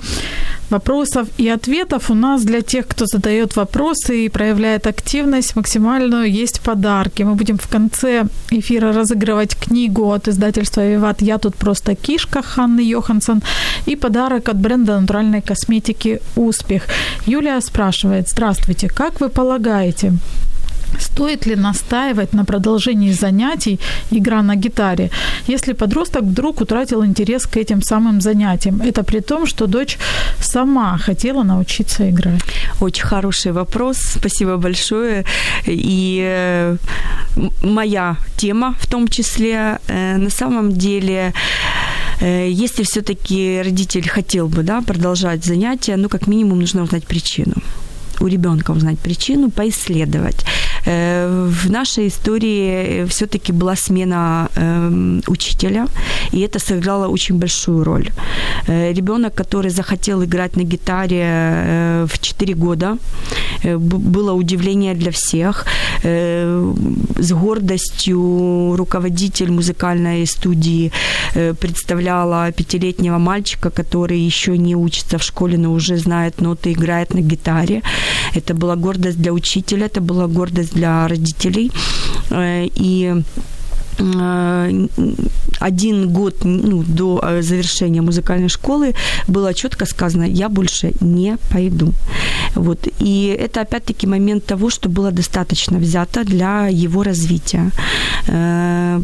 вопросов 0.70 1.28
и 1.40 1.48
ответов 1.48 2.10
у 2.10 2.14
нас 2.14 2.42
для 2.44 2.60
тех, 2.60 2.86
кто 2.86 3.06
задает 3.06 3.56
вопросы 3.56 4.24
и 4.24 4.28
проявляет 4.28 4.86
активность 4.86 5.56
максимальную, 5.56 6.42
есть 6.42 6.60
подарки. 6.60 7.24
Мы 7.24 7.34
будем 7.34 7.56
в 7.56 7.68
конце 7.68 8.24
эфира 8.50 8.92
разыгрывать 8.92 9.54
книгу 9.54 10.12
от 10.12 10.28
издательства 10.28 10.86
«Виват. 10.86 11.22
Я 11.22 11.38
тут 11.38 11.54
просто 11.54 11.94
кишка» 11.94 12.42
Ханны 12.42 12.82
Йоханссон 12.82 13.42
и 13.86 13.96
подарок 13.96 14.48
от 14.48 14.56
бренда 14.56 15.00
натуральной 15.00 15.40
косметики 15.40 16.20
«Успех». 16.36 16.82
Юлия 17.26 17.60
спрашивает, 17.60 18.28
здравствуйте, 18.28 18.88
как 18.88 19.20
вы 19.20 19.28
полагаете, 19.28 20.12
Стоит 20.98 21.46
ли 21.46 21.56
настаивать 21.56 22.32
на 22.32 22.44
продолжении 22.44 23.12
занятий 23.12 23.78
игра 24.10 24.42
на 24.42 24.56
гитаре, 24.56 25.10
если 25.48 25.74
подросток 25.74 26.22
вдруг 26.22 26.60
утратил 26.60 27.04
интерес 27.04 27.46
к 27.46 27.56
этим 27.56 27.82
самым 27.82 28.20
занятиям? 28.20 28.80
Это 28.82 29.02
при 29.02 29.20
том, 29.20 29.46
что 29.46 29.66
дочь 29.66 29.98
сама 30.40 30.98
хотела 30.98 31.42
научиться 31.42 32.08
играть. 32.10 32.42
Очень 32.80 33.04
хороший 33.04 33.52
вопрос. 33.52 33.98
Спасибо 33.98 34.56
большое. 34.56 35.24
И 35.66 36.22
э, 36.24 36.76
моя 37.62 38.16
тема 38.36 38.74
в 38.80 38.86
том 38.86 39.08
числе. 39.08 39.78
Э, 39.88 40.16
на 40.16 40.30
самом 40.30 40.72
деле 40.72 41.32
э, 42.20 42.50
если 42.50 42.82
все-таки 42.82 43.62
родитель 43.64 44.08
хотел 44.08 44.48
бы 44.48 44.62
да, 44.62 44.80
продолжать 44.80 45.44
занятия, 45.44 45.96
ну, 45.96 46.08
как 46.08 46.26
минимум, 46.26 46.60
нужно 46.60 46.82
узнать 46.82 47.06
причину 47.06 47.54
у 48.22 48.28
ребенка 48.28 48.72
узнать 48.72 48.98
причину, 48.98 49.50
поисследовать. 49.50 50.44
Э, 50.86 51.48
в 51.50 51.70
нашей 51.70 52.06
истории 52.06 53.04
все-таки 53.06 53.52
была 53.52 53.76
смена 53.76 54.48
эм, 54.56 55.22
учителя, 55.26 55.86
и 56.32 56.40
это 56.40 56.58
сыграло 56.58 57.08
очень 57.08 57.38
большую 57.38 57.84
роль. 57.84 58.08
Э, 58.68 58.92
ребенок, 58.92 59.34
который 59.34 59.70
захотел 59.70 60.24
играть 60.24 60.56
на 60.56 60.62
гитаре 60.62 61.22
э, 61.24 62.06
в 62.08 62.18
4 62.18 62.54
года, 62.54 62.98
было 63.64 64.32
удивление 64.32 64.94
для 64.94 65.10
всех. 65.10 65.66
С 66.02 67.32
гордостью 67.32 68.76
руководитель 68.76 69.50
музыкальной 69.50 70.26
студии 70.26 70.92
представляла 71.32 72.50
пятилетнего 72.52 73.18
мальчика, 73.18 73.70
который 73.70 74.18
еще 74.18 74.58
не 74.58 74.74
учится 74.74 75.18
в 75.18 75.22
школе, 75.22 75.58
но 75.58 75.72
уже 75.72 75.96
знает 75.96 76.40
ноты, 76.40 76.72
играет 76.72 77.14
на 77.14 77.20
гитаре. 77.20 77.82
Это 78.34 78.54
была 78.54 78.76
гордость 78.76 79.20
для 79.22 79.32
учителя, 79.32 79.86
это 79.86 80.00
была 80.00 80.26
гордость 80.26 80.74
для 80.74 81.06
родителей. 81.08 81.70
И 82.30 83.02
Э, 83.02 83.20
один 85.60 86.12
год 86.12 86.44
ну, 86.44 86.82
до 86.82 87.20
э, 87.22 87.42
завершения 87.42 88.02
музыкальной 88.02 88.48
школы 88.48 88.94
было 89.28 89.54
четко 89.54 89.86
сказано, 89.86 90.24
я 90.24 90.48
больше 90.48 90.92
не 91.00 91.36
пойду. 91.50 91.92
Вот. 92.54 92.88
И 93.00 93.36
это 93.40 93.60
опять-таки 93.60 94.06
момент 94.06 94.44
того, 94.44 94.70
что 94.70 94.88
было 94.88 95.10
достаточно 95.10 95.78
взято 95.78 96.24
для 96.24 96.68
его 96.68 97.02
развития 97.02 97.70
э, 98.28 99.00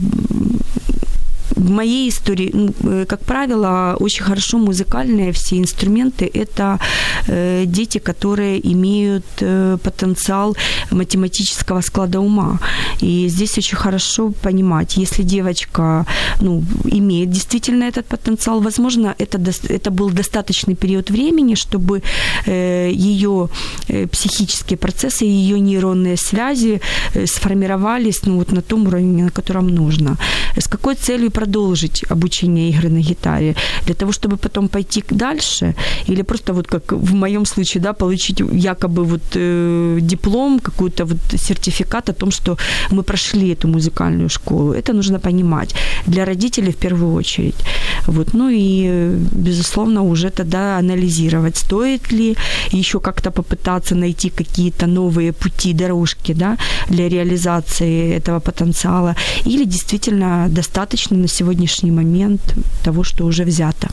в 1.59 1.71
моей 1.71 2.09
истории, 2.09 2.51
ну, 2.55 2.71
э, 2.85 3.05
как 3.07 3.21
правило, 3.21 3.97
очень 4.01 4.25
хорошо 4.25 4.59
музыкальные 4.59 5.33
все 5.33 5.57
инструменты– 5.57 6.31
это 6.35 6.79
э, 7.27 7.65
дети, 7.67 7.99
которые 7.99 8.61
имеют 8.73 9.25
э, 9.41 9.79
потенциал 9.83 10.57
математического 10.91 11.83
склада 11.83 12.21
ума. 12.21 12.59
И 13.03 13.29
здесь 13.29 13.59
очень 13.59 13.77
хорошо 13.77 14.33
понимать, 14.43 14.97
если 14.97 15.25
девочка 15.25 16.07
ну, 16.41 16.63
имеет 16.85 17.31
действительно 17.31 17.85
этот 17.85 18.07
потенциал, 18.07 18.61
возможно, 18.61 19.15
это, 19.19 19.39
это 19.69 19.91
был 19.91 20.11
достаточный 20.11 20.75
период 20.77 21.11
времени, 21.11 21.55
чтобы 21.57 22.03
ее 22.47 23.49
психические 24.13 24.77
процессы, 24.77 25.25
ее 25.25 25.61
нейронные 25.61 26.17
связи 26.17 26.81
сформировались 27.27 28.27
ну, 28.27 28.37
вот 28.37 28.53
на 28.53 28.63
том 28.63 28.87
уровне, 28.87 29.25
на 29.25 29.31
котором 29.31 29.69
нужно. 29.69 30.17
С 30.57 30.69
какой 30.69 30.95
целью 30.95 31.31
продолжить 31.49 32.05
обучение 32.11 32.71
игры 32.71 32.89
на 32.89 33.01
гитаре? 33.01 33.55
Для 33.87 33.95
того, 33.95 34.13
чтобы 34.13 34.37
потом 34.37 34.69
пойти 34.69 35.05
дальше? 35.11 35.75
Или 36.09 36.23
просто 36.23 36.53
вот 36.53 36.67
как 36.67 36.93
в 36.93 37.15
моем 37.15 37.47
случае, 37.47 37.83
да, 37.83 37.93
получить 37.93 38.41
якобы 38.53 39.05
вот 39.05 39.23
э, 39.37 39.99
диплом, 40.01 40.59
какой-то 40.59 41.05
вот 41.05 41.19
сертификат 41.37 42.09
о 42.09 42.13
том, 42.13 42.31
что 42.31 42.57
мы 42.91 43.03
прошли 43.03 43.55
эту 43.55 43.69
музыкальную 43.69 44.29
школу? 44.29 44.73
Это 44.73 44.93
нужно 44.93 45.19
понимать. 45.19 45.75
Для 46.07 46.25
родителей 46.25 46.73
в 46.73 46.77
первую 46.77 47.15
очередь. 47.15 47.57
Вот. 48.09 48.35
Ну 48.35 48.49
и, 48.51 49.11
безусловно, 49.33 50.03
уже 50.03 50.31
тогда 50.31 50.79
анализировать, 50.79 51.57
стоит 51.57 52.13
ли 52.13 52.37
еще 52.73 53.01
как-то 53.01 53.31
попытаться 53.31 53.95
найти 53.95 54.31
какие-то 54.31 54.87
новые 54.87 55.33
пути, 55.33 55.75
дорожки 55.75 56.35
да, 56.35 56.57
для 56.89 57.09
реализации 57.09 58.17
этого 58.17 58.41
потенциала, 58.41 59.15
или 59.47 59.65
действительно 59.65 60.47
достаточно 60.49 61.17
на 61.17 61.29
сегодняшний 61.29 61.93
момент 61.93 62.41
того, 62.83 63.05
что 63.05 63.27
уже 63.27 63.45
взято. 63.45 63.89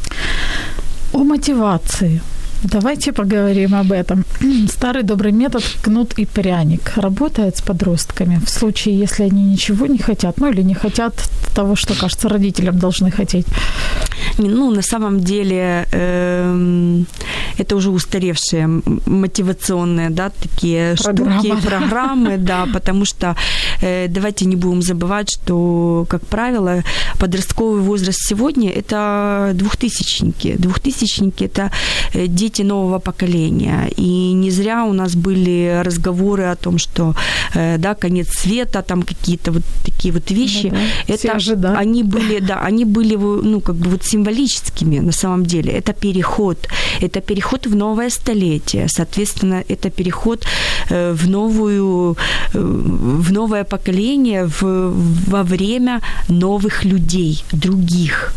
О 1.14 1.24
мотивации. 1.24 2.22
Давайте 2.72 3.12
поговорим 3.12 3.76
об 3.76 3.92
этом. 3.92 4.26
Старый 4.70 5.04
добрый 5.04 5.32
метод 5.32 5.64
кнут 5.84 6.14
и 6.20 6.26
пряник 6.26 6.94
работает 6.96 7.58
с 7.58 7.62
подростками 7.62 8.40
в 8.44 8.50
случае, 8.50 8.98
если 8.98 9.24
они 9.24 9.44
ничего 9.44 9.86
не 9.86 10.00
хотят, 10.00 10.40
ну 10.40 10.52
или 10.52 10.64
не 10.64 10.74
хотят 10.74 11.14
того, 11.54 11.76
что, 11.76 11.94
кажется, 11.94 12.28
родителям 12.28 12.80
должны 12.80 13.12
хотеть. 13.12 13.46
Ну, 14.38 14.72
на 14.72 14.82
самом 14.82 15.20
деле, 15.20 15.88
э, 15.92 17.04
это 17.58 17.76
уже 17.76 17.92
устаревшие 17.92 18.68
мотивационные, 19.06 20.10
да, 20.10 20.30
такие 20.30 20.96
Программа. 20.96 21.40
штуки, 21.40 21.68
программы, 21.68 22.38
да, 22.38 22.66
потому 22.74 23.06
что 23.06 23.36
давайте 23.82 24.46
не 24.46 24.56
будем 24.56 24.82
забывать, 24.82 25.30
что, 25.30 26.06
как 26.10 26.26
правило, 26.26 26.84
подростковый 27.20 27.82
возраст 27.82 28.20
сегодня– 28.20 28.72
это 28.76 29.52
двухтысячники. 29.54 30.56
Двухтысячники– 30.58 31.44
это 31.46 31.72
э, 32.14 32.28
дети 32.28 32.64
нового 32.64 33.00
поколения. 33.00 33.90
И 33.98 34.34
не 34.34 34.52
зря 34.52 34.86
у 34.86 34.94
нас 34.94 35.16
были 35.16 35.82
разговоры 35.84 36.44
о 36.44 36.56
том, 36.56 36.78
что, 36.78 37.16
э, 37.54 37.78
да, 37.78 37.96
конец 37.96 38.30
света, 38.30 38.82
там 38.82 39.04
какие-то 39.04 39.52
вот 39.52 39.64
такие 39.84 40.14
вот 40.14 40.32
вещи. 40.32 40.70
Да, 40.70 40.78
да. 41.08 41.14
Это 41.14 41.78
они 41.78 42.04
были, 42.04 42.40
да, 42.40 42.60
они 42.68 42.86
были, 42.86 43.16
ну, 43.16 43.62
как 43.62 43.76
бы 43.76 43.90
вот 43.90 44.04
символическими 44.04 45.00
на 45.00 45.12
самом 45.12 45.46
деле. 45.46 45.72
Это 45.72 45.94
переход. 45.94 46.58
Это 47.02 47.22
переход 47.22 47.68
в 47.68 47.76
новое 47.76 48.10
столетие. 48.10 48.88
Соответственно, 48.88 49.64
это 49.68 49.90
переход 49.90 50.46
э, 50.90 51.14
в 51.14 51.30
новую, 51.30 52.18
э, 52.54 52.60
в 52.60 53.32
новое 53.32 53.64
поколение 53.66 54.46
в, 54.46 54.94
во 55.32 55.44
время 55.44 56.02
новых 56.30 56.86
людей, 56.86 57.44
других. 57.52 58.34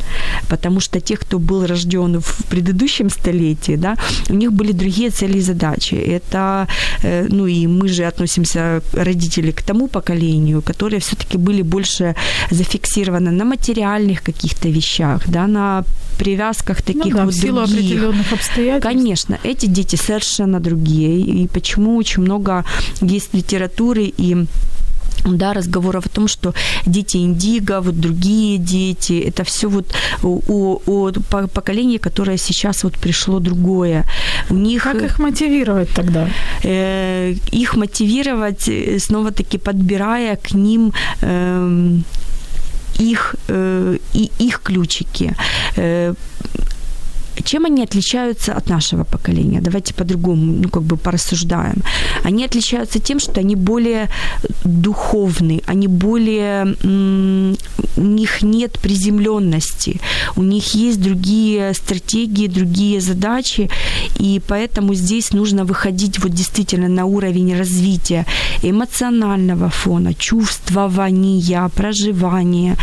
Потому 0.48 0.80
что 0.80 1.00
те, 1.00 1.16
кто 1.16 1.38
был 1.38 1.66
рожден 1.66 2.20
в 2.20 2.44
предыдущем 2.50 3.10
столетии, 3.10 3.76
да, 3.76 3.96
у 4.30 4.34
них 4.34 4.52
были 4.52 4.72
другие 4.72 5.10
цели 5.10 5.38
и 5.38 5.42
задачи. 5.42 5.94
Это, 5.94 6.66
э, 7.02 7.26
ну 7.28 7.46
и 7.46 7.66
мы 7.66 7.88
же 7.88 8.04
относимся, 8.04 8.82
родители, 8.92 9.50
к 9.50 9.62
тому 9.62 9.88
поколению, 9.88 10.62
которые 10.62 11.00
все-таки 11.00 11.38
были 11.38 11.62
больше 11.62 12.14
зафиксированы 12.50 13.30
на 13.30 13.44
материальных 13.44 14.22
каких-то 14.22 14.68
вещах, 14.68 15.22
да, 15.28 15.46
на 15.46 15.84
привязках 16.18 16.82
таких 16.82 17.04
ну 17.04 17.18
да, 17.18 17.24
вот 17.24 17.34
в 17.34 17.40
силу 17.40 17.66
других. 17.66 17.78
определенных 17.78 18.32
обстоятельств. 18.32 18.88
Конечно, 18.88 19.38
эти 19.44 19.66
дети 19.66 19.96
совершенно 19.96 20.60
другие. 20.60 21.20
И 21.20 21.46
почему 21.46 21.96
очень 21.96 22.22
много 22.22 22.64
есть 23.00 23.34
литературы 23.34 24.12
и 24.18 24.46
да, 25.36 25.52
разговоров 25.52 26.06
о 26.06 26.08
том, 26.08 26.28
что 26.28 26.54
дети 26.86 27.18
индиго, 27.18 27.80
вот 27.80 28.00
другие 28.00 28.58
дети, 28.58 29.20
это 29.28 29.44
все 29.44 29.68
вот 29.68 29.86
о, 30.22 30.80
о 30.86 31.12
поколении, 31.48 31.98
которое 31.98 32.38
сейчас 32.38 32.84
вот 32.84 32.94
пришло 32.94 33.40
другое. 33.40 34.04
У 34.50 34.54
них, 34.54 34.82
как 34.82 35.02
их 35.02 35.18
мотивировать 35.18 35.90
тогда? 35.94 36.28
Э, 36.64 37.34
их 37.52 37.76
мотивировать, 37.76 38.68
э, 38.68 38.98
снова-таки 38.98 39.58
подбирая 39.58 40.36
к 40.36 40.54
ним 40.54 40.92
э, 41.22 41.98
их, 42.98 43.36
э, 43.48 43.98
и 44.14 44.30
их 44.38 44.60
ключики. 44.62 45.34
Э, 45.76 46.14
чем 47.48 47.64
они 47.64 47.82
отличаются 47.82 48.52
от 48.52 48.68
нашего 48.68 49.04
поколения? 49.04 49.60
Давайте 49.60 49.94
по-другому, 49.94 50.52
ну, 50.62 50.68
как 50.68 50.82
бы 50.82 50.96
порассуждаем. 50.96 51.82
Они 52.24 52.44
отличаются 52.44 52.98
тем, 52.98 53.20
что 53.20 53.40
они 53.40 53.56
более 53.56 54.08
духовны, 54.64 55.62
они 55.66 55.88
более... 55.88 56.76
У 57.96 58.00
них 58.00 58.42
нет 58.42 58.78
приземленности, 58.78 60.00
у 60.36 60.42
них 60.42 60.74
есть 60.74 61.00
другие 61.00 61.74
стратегии, 61.74 62.46
другие 62.46 63.00
задачи, 63.00 63.70
и 64.20 64.40
поэтому 64.48 64.94
здесь 64.94 65.32
нужно 65.32 65.64
выходить 65.64 66.18
вот 66.18 66.32
действительно 66.32 66.88
на 66.88 67.06
уровень 67.06 67.58
развития 67.58 68.26
эмоционального 68.62 69.68
фона, 69.68 70.14
чувствования, 70.14 71.68
проживания, 71.68 72.76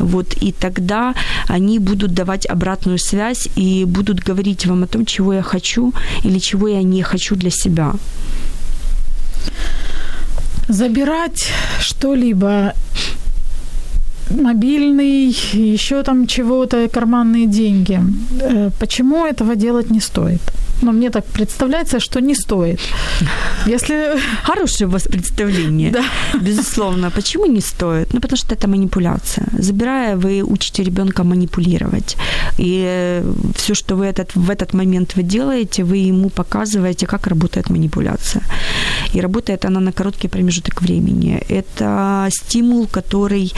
вот, 0.00 0.34
и 0.42 0.52
тогда 0.52 1.14
они 1.48 1.78
будут 1.78 2.14
давать 2.14 2.46
обратную 2.46 2.98
связь 2.98 3.48
и 3.56 3.84
будут 3.84 4.20
говорить 4.20 4.66
вам 4.66 4.82
о 4.82 4.86
том, 4.86 5.06
чего 5.06 5.32
я 5.34 5.42
хочу 5.42 5.92
или 6.24 6.38
чего 6.38 6.68
я 6.68 6.82
не 6.82 7.02
хочу 7.02 7.36
для 7.36 7.50
себя. 7.50 7.92
Забирать 10.68 11.48
что-либо 11.80 12.74
мобильный, 14.30 15.36
еще 15.52 16.02
там 16.02 16.26
чего-то, 16.26 16.88
карманные 16.88 17.46
деньги. 17.46 18.00
Э, 18.40 18.70
почему 18.78 19.26
этого 19.26 19.56
делать 19.56 19.90
не 19.90 20.00
стоит? 20.00 20.40
Но 20.82 20.92
мне 20.92 21.10
так 21.10 21.24
представляется, 21.24 22.00
что 22.00 22.20
не 22.20 22.34
стоит. 22.34 22.80
Если... 23.66 24.18
Хорошее 24.44 24.88
у 24.88 24.90
вас 24.90 25.02
представление. 25.02 25.90
Да. 25.90 26.04
Безусловно. 26.40 27.10
Почему 27.10 27.46
не 27.46 27.60
стоит? 27.60 28.14
Ну, 28.14 28.20
потому 28.20 28.36
что 28.36 28.54
это 28.54 28.68
манипуляция. 28.68 29.46
Забирая, 29.58 30.16
вы 30.16 30.42
учите 30.42 30.84
ребенка 30.84 31.24
манипулировать. 31.24 32.16
И 32.58 32.84
э, 32.86 33.32
все, 33.56 33.74
что 33.74 33.96
вы 33.96 34.06
этот, 34.06 34.34
в 34.34 34.50
этот 34.50 34.74
момент 34.74 35.16
вы 35.16 35.22
делаете, 35.22 35.84
вы 35.84 36.08
ему 36.08 36.30
показываете, 36.30 37.06
как 37.06 37.26
работает 37.26 37.70
манипуляция. 37.70 38.42
И 39.14 39.20
работает 39.20 39.64
она 39.64 39.80
на 39.80 39.92
короткий 39.92 40.28
промежуток 40.28 40.82
времени. 40.82 41.42
Это 41.48 42.28
стимул, 42.30 42.86
который 42.86 43.52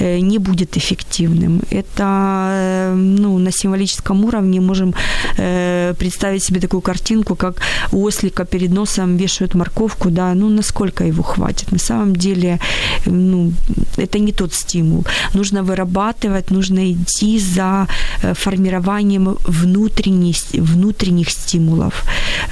э, 0.00 0.20
не 0.20 0.38
будет 0.38 0.76
эффективным. 0.76 1.60
Это 1.70 2.48
э, 2.52 2.94
ну, 2.94 3.38
на 3.38 3.52
символическом 3.52 4.24
уровне 4.24 4.60
можем 4.60 4.94
э, 5.38 5.94
представить 5.98 6.44
себе 6.44 6.60
такую 6.60 6.80
картинку, 6.80 7.36
как 7.36 7.60
у 7.92 8.06
ослика 8.06 8.44
перед 8.44 8.70
носом 8.70 9.16
вешают 9.16 9.54
морковку, 9.54 10.10
да, 10.10 10.34
ну 10.34 10.48
насколько 10.48 11.04
его 11.04 11.22
хватит. 11.22 11.72
На 11.72 11.78
самом 11.78 12.16
деле, 12.16 12.58
ну, 13.06 13.52
это 13.96 14.18
не 14.18 14.32
тот 14.32 14.54
стимул. 14.54 15.04
Нужно 15.34 15.62
вырабатывать, 15.62 16.50
нужно 16.50 16.92
идти 16.92 17.38
за 17.38 17.86
формированием 18.34 19.36
внутренних, 19.46 20.36
внутренних 20.52 21.30
стимулов, 21.30 22.04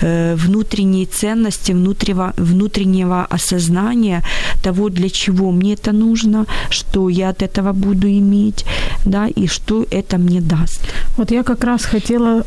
внутренней 0.03 1.07
ценности, 1.07 1.73
внутреннего, 1.73 2.33
внутреннего 2.45 3.25
осознания 3.25 4.23
того, 4.63 4.89
для 4.89 5.09
чего 5.09 5.51
мне 5.51 5.75
это 5.75 5.93
нужно, 5.93 6.47
что 6.71 7.09
я 7.09 7.31
от 7.31 7.43
этого 7.43 7.73
буду 7.73 8.09
иметь, 8.09 8.65
да, 9.05 9.27
и 9.27 9.47
что 9.47 9.87
это 9.91 10.19
мне 10.19 10.41
даст. 10.41 10.81
Вот 11.17 11.31
я 11.31 11.43
как 11.43 11.65
раз 11.65 11.85
хотела 11.85 12.45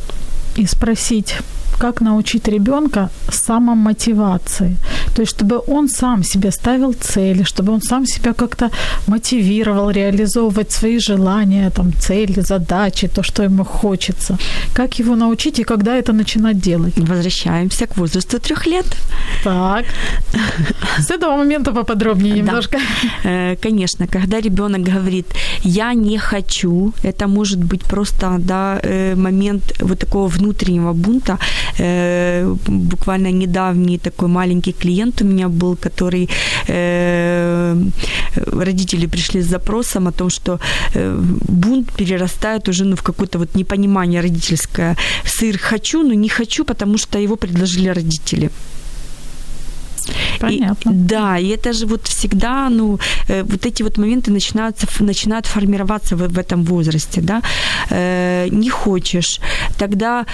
и 0.55 0.65
спросить, 0.65 1.35
как 1.77 2.01
научить 2.01 2.47
ребенка 2.47 3.09
самомотивации. 3.29 4.77
То 5.15 5.21
есть, 5.21 5.35
чтобы 5.35 5.61
он 5.67 5.89
сам 5.89 6.23
себе 6.23 6.51
ставил 6.51 6.93
цели, 6.93 7.43
чтобы 7.43 7.73
он 7.73 7.81
сам 7.81 8.05
себя 8.05 8.33
как-то 8.33 8.69
мотивировал 9.07 9.91
реализовывать 9.91 10.71
свои 10.71 10.99
желания, 10.99 11.69
там, 11.69 11.91
цели, 11.93 12.41
задачи, 12.41 13.07
то, 13.07 13.23
что 13.23 13.43
ему 13.43 13.63
хочется. 13.63 14.37
Как 14.73 14.99
его 14.99 15.15
научить 15.15 15.59
и 15.59 15.63
когда 15.63 15.95
это 15.95 16.13
начинать 16.13 16.59
делать? 16.59 16.93
Возвращаемся 16.97 17.85
к 17.85 17.97
возрасту 17.97 18.39
трех 18.39 18.67
лет. 18.67 18.85
Так. 19.43 19.85
С 20.99 21.11
этого 21.11 21.37
момента 21.37 21.71
поподробнее 21.71 22.33
немножко. 22.33 22.77
Да. 23.23 23.29
Э, 23.29 23.55
конечно, 23.55 24.07
когда 24.07 24.41
ребенок 24.41 24.81
говорит, 24.81 25.25
я 25.63 25.93
не 25.93 26.17
хочу, 26.17 26.93
это 27.03 27.27
может 27.27 27.59
быть 27.59 27.83
просто 27.83 28.35
да, 28.39 28.79
э, 28.83 29.15
момент 29.15 29.73
вот 29.81 29.99
такого 29.99 30.27
внутреннего 30.27 30.93
бунта, 30.93 31.37
Э, 31.79 32.55
буквально 32.67 33.31
недавний 33.31 33.97
такой 33.97 34.27
маленький 34.27 34.73
клиент 34.73 35.21
у 35.21 35.25
меня 35.25 35.47
был, 35.47 35.75
который 35.75 36.29
э, 36.67 37.75
родители 38.35 39.07
пришли 39.07 39.41
с 39.41 39.47
запросом 39.47 40.07
о 40.07 40.11
том, 40.11 40.29
что 40.29 40.59
э, 40.95 41.17
бунт 41.47 41.91
перерастает 41.91 42.69
уже 42.69 42.85
ну, 42.85 42.95
в 42.95 43.03
какое-то 43.03 43.39
вот 43.39 43.55
непонимание 43.55 44.21
родительское. 44.21 44.95
Сыр 45.25 45.57
хочу, 45.57 46.03
но 46.03 46.13
не 46.13 46.29
хочу, 46.29 46.65
потому 46.65 46.97
что 46.97 47.19
его 47.19 47.35
предложили 47.35 47.89
родители. 47.89 48.49
Понятно. 50.39 50.91
И, 50.91 50.93
да, 50.93 51.37
и 51.37 51.47
это 51.47 51.73
же 51.73 51.85
вот 51.85 52.07
всегда, 52.07 52.69
ну, 52.69 52.99
э, 53.29 53.43
вот 53.43 53.65
эти 53.65 53.83
вот 53.83 53.97
моменты 53.97 54.31
начинаются, 54.31 54.87
начинают 54.99 55.45
формироваться 55.45 56.15
в, 56.15 56.27
в 56.27 56.37
этом 56.37 56.63
возрасте, 56.63 57.21
да. 57.21 57.41
Э, 57.89 58.47
не 58.51 58.69
хочешь, 58.69 59.39
тогда 59.77 60.25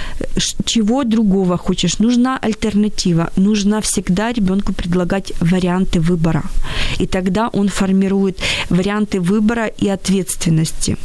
чего 0.66 1.04
другого 1.04 1.58
хочешь? 1.58 2.00
Нужна 2.00 2.40
альтернатива. 2.42 3.30
Нужно 3.38 3.82
всегда 3.82 4.34
ребенку 4.34 4.74
предлагать 4.74 5.34
варианты 5.42 6.00
выбора. 6.00 6.44
И 7.00 7.06
тогда 7.06 7.50
он 7.54 7.70
формирует 7.70 8.40
варианты 8.70 9.20
выбора 9.20 9.68
и 9.68 9.90
ответственности. 9.90 10.98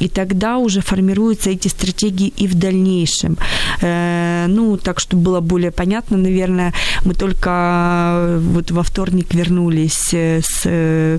И 0.00 0.08
тогда 0.08 0.58
уже 0.58 0.80
формируются 0.80 1.50
эти 1.50 1.68
стратегии 1.68 2.32
и 2.40 2.46
в 2.46 2.54
дальнейшем. 2.54 3.36
Э, 3.82 4.46
ну, 4.48 4.76
так, 4.76 5.00
чтобы 5.00 5.22
было 5.22 5.40
более 5.40 5.70
понятно, 5.70 6.16
наверное, 6.16 6.72
мы 7.04 7.14
только 7.14 8.33
вот 8.38 8.70
во 8.70 8.82
вторник 8.82 9.34
вернулись 9.34 10.14
э, 10.14 10.40
с 10.42 10.62
э, 10.64 11.18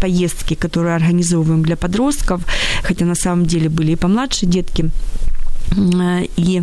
поездки, 0.00 0.54
которую 0.54 0.94
организовываем 0.94 1.62
для 1.62 1.76
подростков, 1.76 2.42
хотя 2.82 3.04
на 3.04 3.14
самом 3.14 3.46
деле 3.46 3.68
были 3.68 3.92
и 3.92 3.96
помладше 3.96 4.46
детки. 4.46 4.90
Э, 5.76 6.26
и 6.36 6.62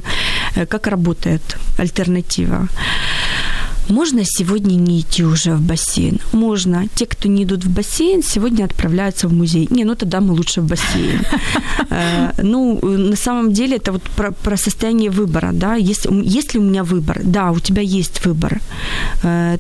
как 0.70 0.88
работает 0.88 1.58
альтернатива? 1.78 2.68
Можно 3.90 4.24
сегодня 4.26 4.76
не 4.76 5.00
идти 5.00 5.24
уже 5.24 5.54
в 5.54 5.62
бассейн? 5.62 6.20
Можно. 6.34 6.88
Те, 6.96 7.06
кто 7.06 7.30
не 7.30 7.44
идут 7.44 7.66
в 7.66 7.70
бассейн, 7.70 8.24
сегодня 8.24 8.66
отправляются 8.66 9.28
в 9.28 9.34
музей. 9.34 9.68
Не, 9.72 9.86
ну 9.86 9.96
тогда 9.96 10.20
мы 10.20 10.34
лучше 10.34 10.62
в 10.62 10.68
бассейн. 10.68 11.22
Ну, 12.44 12.80
на 12.82 13.16
самом 13.16 13.54
деле, 13.54 13.78
это 13.78 13.92
вот 13.92 14.04
про, 14.44 14.58
состояние 14.58 15.10
выбора, 15.10 15.52
да. 15.54 15.76
Есть, 15.76 16.06
ли 16.54 16.60
у 16.60 16.64
меня 16.64 16.84
выбор? 16.84 17.22
Да, 17.24 17.52
у 17.52 17.60
тебя 17.60 17.82
есть 17.82 18.26
выбор. 18.26 18.62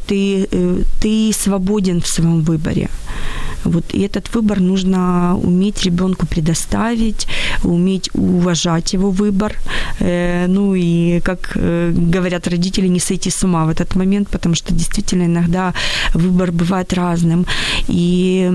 Ты, 0.07 0.47
э, 0.51 0.83
ты 1.01 1.31
свободен 1.33 2.01
в 2.01 2.07
своем 2.07 2.41
выборе. 2.41 2.89
Вот, 3.63 3.93
и 3.93 4.01
этот 4.01 4.33
выбор 4.35 4.59
нужно 4.59 5.37
уметь 5.37 5.83
ребенку 5.83 6.25
предоставить, 6.25 7.27
уметь 7.63 8.09
уважать 8.13 8.93
его 8.93 9.11
выбор. 9.11 9.53
Э, 9.99 10.47
ну 10.47 10.75
и, 10.75 11.19
как 11.21 11.51
э, 11.55 11.91
говорят 11.91 12.47
родители, 12.47 12.87
не 12.87 12.99
сойти 12.99 13.29
с 13.29 13.43
ума 13.43 13.65
в 13.65 13.69
этот 13.69 13.95
момент, 13.95 14.29
потому 14.29 14.55
что 14.55 14.73
действительно 14.73 15.25
иногда 15.25 15.73
выбор 16.13 16.51
бывает 16.51 16.93
разным. 16.93 17.45
И 17.87 18.49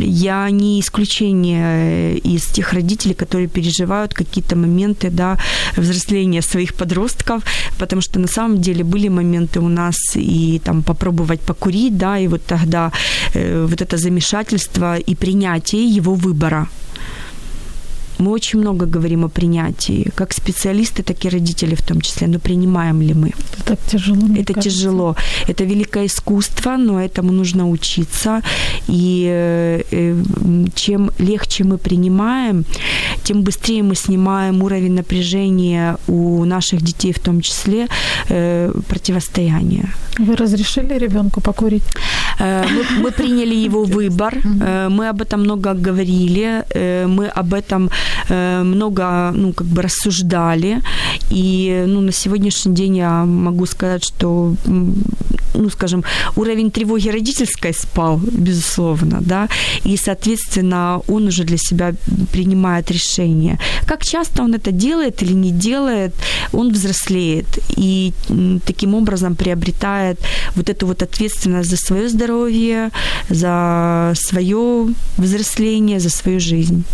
я 0.00 0.50
не 0.50 0.80
исключение 0.80 2.18
из 2.18 2.46
тех 2.46 2.72
родителей, 2.72 3.14
которые 3.14 3.48
переживают 3.48 4.14
какие-то 4.14 4.56
моменты 4.56 5.10
да, 5.10 5.38
взросления 5.76 6.42
своих 6.42 6.74
подростков, 6.74 7.42
потому 7.78 8.02
что 8.02 8.20
на 8.20 8.28
самом 8.28 8.60
деле 8.60 8.84
были 8.84 9.08
моменты 9.08 9.60
у 9.60 9.68
нас 9.68 9.96
и 10.14 10.60
там 10.64 10.82
попробовать 10.82 11.40
покурить, 11.40 11.96
да, 11.96 12.18
и 12.18 12.28
вот 12.28 12.44
тогда 12.46 12.92
э, 13.34 13.66
вот 13.68 13.82
это 13.82 13.91
замешательство 13.96 14.96
и 14.96 15.14
принятие 15.14 15.84
его 15.84 16.14
выбора. 16.14 16.68
Мы 18.22 18.30
очень 18.30 18.60
много 18.60 18.86
говорим 18.86 19.24
о 19.24 19.28
принятии, 19.28 20.10
как 20.14 20.32
специалисты, 20.32 21.02
так 21.02 21.24
и 21.24 21.28
родители 21.28 21.74
в 21.74 21.82
том 21.82 22.00
числе. 22.00 22.28
Но 22.28 22.38
принимаем 22.38 23.02
ли 23.02 23.14
мы? 23.14 23.28
Это 23.28 23.64
так 23.64 23.78
тяжело. 23.86 24.26
Это 24.36 24.52
кажется. 24.52 24.70
тяжело. 24.70 25.16
Это 25.48 25.64
великое 25.64 26.04
искусство, 26.06 26.76
но 26.76 27.00
этому 27.00 27.32
нужно 27.32 27.68
учиться. 27.68 28.40
И 28.88 29.26
э, 29.28 30.22
чем 30.74 31.10
легче 31.18 31.64
мы 31.64 31.78
принимаем, 31.78 32.64
тем 33.24 33.42
быстрее 33.42 33.82
мы 33.82 33.96
снимаем 33.96 34.62
уровень 34.62 34.94
напряжения 34.94 35.96
у 36.06 36.44
наших 36.44 36.80
детей 36.80 37.12
в 37.12 37.18
том 37.18 37.40
числе 37.40 37.88
э, 38.28 38.72
противостояния. 38.88 39.88
Вы 40.18 40.36
разрешили 40.36 40.98
ребенку 40.98 41.40
покурить? 41.40 41.84
Э, 42.38 42.64
мы, 42.64 43.02
мы 43.02 43.10
приняли 43.12 43.54
его 43.54 43.84
выбор, 43.84 44.34
мы 44.44 45.08
об 45.08 45.20
этом 45.22 45.40
много 45.40 45.74
говорили, 45.74 46.64
мы 47.06 47.26
об 47.26 47.54
этом 47.54 47.90
Э, 48.28 48.62
много, 48.62 49.32
ну, 49.34 49.52
как 49.52 49.66
бы 49.66 49.82
рассуждали. 49.82 50.80
И, 51.30 51.84
ну, 51.86 52.00
на 52.00 52.12
сегодняшний 52.12 52.74
день 52.74 52.96
я 52.96 53.24
могу 53.24 53.66
сказать, 53.66 54.04
что, 54.04 54.54
ну, 55.54 55.70
скажем, 55.70 56.04
уровень 56.36 56.70
тревоги 56.70 57.08
родительской 57.08 57.72
спал, 57.74 58.18
безусловно, 58.18 59.18
да, 59.20 59.48
и, 59.84 59.96
соответственно, 59.96 61.00
он 61.08 61.26
уже 61.26 61.44
для 61.44 61.58
себя 61.58 61.94
принимает 62.32 62.90
решение. 62.90 63.58
Как 63.86 64.04
часто 64.04 64.42
он 64.42 64.54
это 64.54 64.72
делает 64.72 65.22
или 65.22 65.34
не 65.34 65.50
делает, 65.50 66.14
он 66.52 66.72
взрослеет 66.72 67.46
и 67.76 68.12
таким 68.66 68.94
образом 68.94 69.34
приобретает 69.34 70.18
вот 70.56 70.68
эту 70.68 70.86
вот 70.86 71.02
ответственность 71.02 71.70
за 71.70 71.76
свое 71.76 72.08
здоровье, 72.08 72.90
за 73.28 74.12
свое 74.14 74.88
взросление, 75.18 76.00
за 76.00 76.10
свою 76.10 76.40
жизнь. 76.40 76.84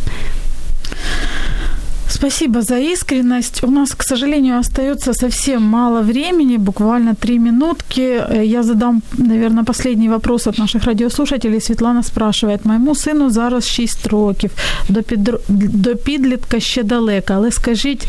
Спасибо 2.17 2.61
за 2.61 2.77
искренность. 2.79 3.63
У 3.63 3.71
нас, 3.71 3.91
к 3.91 4.03
сожалению, 4.03 4.59
остается 4.59 5.13
совсем 5.13 5.63
мало 5.63 6.01
времени, 6.01 6.57
буквально 6.57 7.15
три 7.15 7.39
минутки. 7.39 8.01
Э, 8.01 8.45
я 8.45 8.63
задам, 8.63 9.01
наверное, 9.17 9.63
последний 9.63 10.09
вопрос 10.09 10.47
от 10.47 10.57
наших 10.57 10.83
радиослушателей. 10.83 11.61
Светлана 11.61 12.03
спрашивает: 12.03 12.65
моєму 12.65 12.95
сину 12.95 13.29
зараз 13.29 13.67
6 13.67 14.07
років, 14.07 14.51
до, 14.89 15.03
підр... 15.03 15.39
до 15.49 15.95
підлітка 15.95 16.59
ще 16.59 16.83
далеко, 16.83 17.33
але 17.33 17.51
скажіть, 17.51 18.07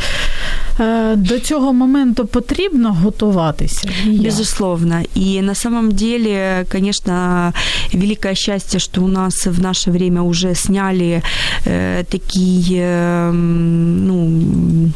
Э, 0.79 1.17
до 1.17 1.41
цього 1.41 1.73
моменту 1.73 2.27
потрібно 2.27 2.93
готуватися? 2.93 3.89
Безусловно. 4.07 5.03
И 5.17 5.43
на 5.43 5.55
самом 5.55 5.93
деле, 5.93 6.65
конечно, 6.73 7.53
великое 7.93 8.35
счастье, 8.35 8.81
что 8.81 9.03
у 9.03 9.09
нас 9.09 9.47
в 9.47 9.61
наше 9.61 9.91
время 9.91 10.23
уже 10.23 10.55
сняли 10.55 11.23
э, 11.67 12.05
такие, 12.05 12.83
э, 12.83 13.33
ну, 14.00 14.92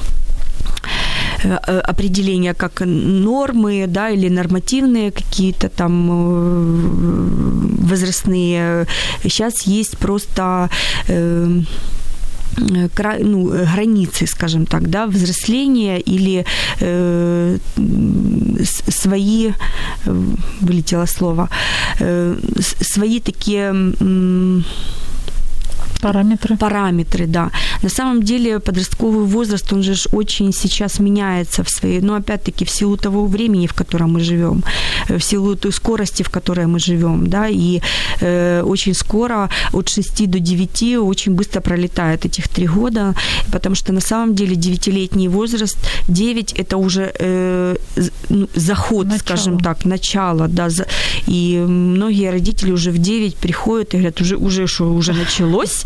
э, 1.43 1.79
определения 1.89 2.53
как 2.53 2.81
нормы, 2.85 3.85
да, 3.87 4.09
или 4.09 4.29
нормативные 4.29 5.11
какие-то 5.11 5.69
там 5.69 6.07
возрастные. 7.87 8.87
Сейчас 9.23 9.67
есть 9.67 9.97
просто 9.97 10.69
Э, 12.57 12.87
ну, 13.19 13.49
границы, 13.73 14.27
скажем 14.27 14.65
так, 14.65 14.89
да, 14.89 15.07
взросления 15.07 15.99
или 15.99 16.45
э, 16.79 17.57
свои, 18.89 19.51
э, 20.05 20.33
вылетело 20.61 21.07
слово, 21.07 21.49
э, 21.99 22.37
свои 22.81 23.19
такие... 23.19 23.73
Э, 23.99 24.61
Параметры. 26.03 26.57
Параметры, 26.57 27.27
да. 27.27 27.49
На 27.81 27.89
самом 27.89 28.23
деле 28.23 28.59
подростковый 28.59 29.25
возраст, 29.25 29.73
он 29.73 29.83
же 29.83 29.93
очень 30.11 30.53
сейчас 30.53 30.99
меняется 30.99 31.63
в 31.63 31.69
своей, 31.69 32.01
но 32.01 32.15
опять-таки 32.15 32.65
в 32.65 32.69
силу 32.69 32.97
того 32.97 33.25
времени, 33.25 33.67
в 33.67 33.73
котором 33.73 34.13
мы 34.13 34.19
живем, 34.19 34.63
э, 35.09 35.17
в 35.17 35.23
силу 35.23 35.55
той 35.55 35.71
скорости, 35.71 36.23
в 36.23 36.29
которой 36.29 36.65
мы 36.65 36.79
живем, 36.79 37.27
да, 37.27 37.47
и 37.49 37.81
э, 38.21 38.63
очень 38.65 38.93
скоро 38.93 39.49
от 39.71 39.89
6 39.89 40.29
до 40.29 40.39
9 40.39 40.97
очень 40.97 41.35
быстро 41.35 41.61
пролетает 41.61 42.25
этих 42.25 42.47
три 42.47 42.67
года, 42.67 43.13
потому 43.51 43.75
что 43.75 43.93
на 43.93 44.01
самом 44.01 44.35
деле 44.35 44.55
9-летний 44.55 45.29
возраст, 45.29 45.77
9 46.09 46.53
это 46.53 46.77
уже 46.77 47.11
э, 47.19 47.75
ну, 48.29 48.47
заход, 48.55 49.05
Начало. 49.05 49.19
скажем 49.19 49.59
так, 49.59 49.85
начало, 49.85 50.47
да, 50.47 50.69
и 51.27 51.65
многие 51.67 52.31
родители 52.31 52.71
уже 52.71 52.91
в 52.91 52.97
9 52.97 53.35
приходят 53.35 53.93
и 53.93 53.97
говорят, 53.97 54.21
уже, 54.21 54.35
уже 54.37 54.67
что, 54.67 54.93
уже 54.93 55.13
началось, 55.13 55.85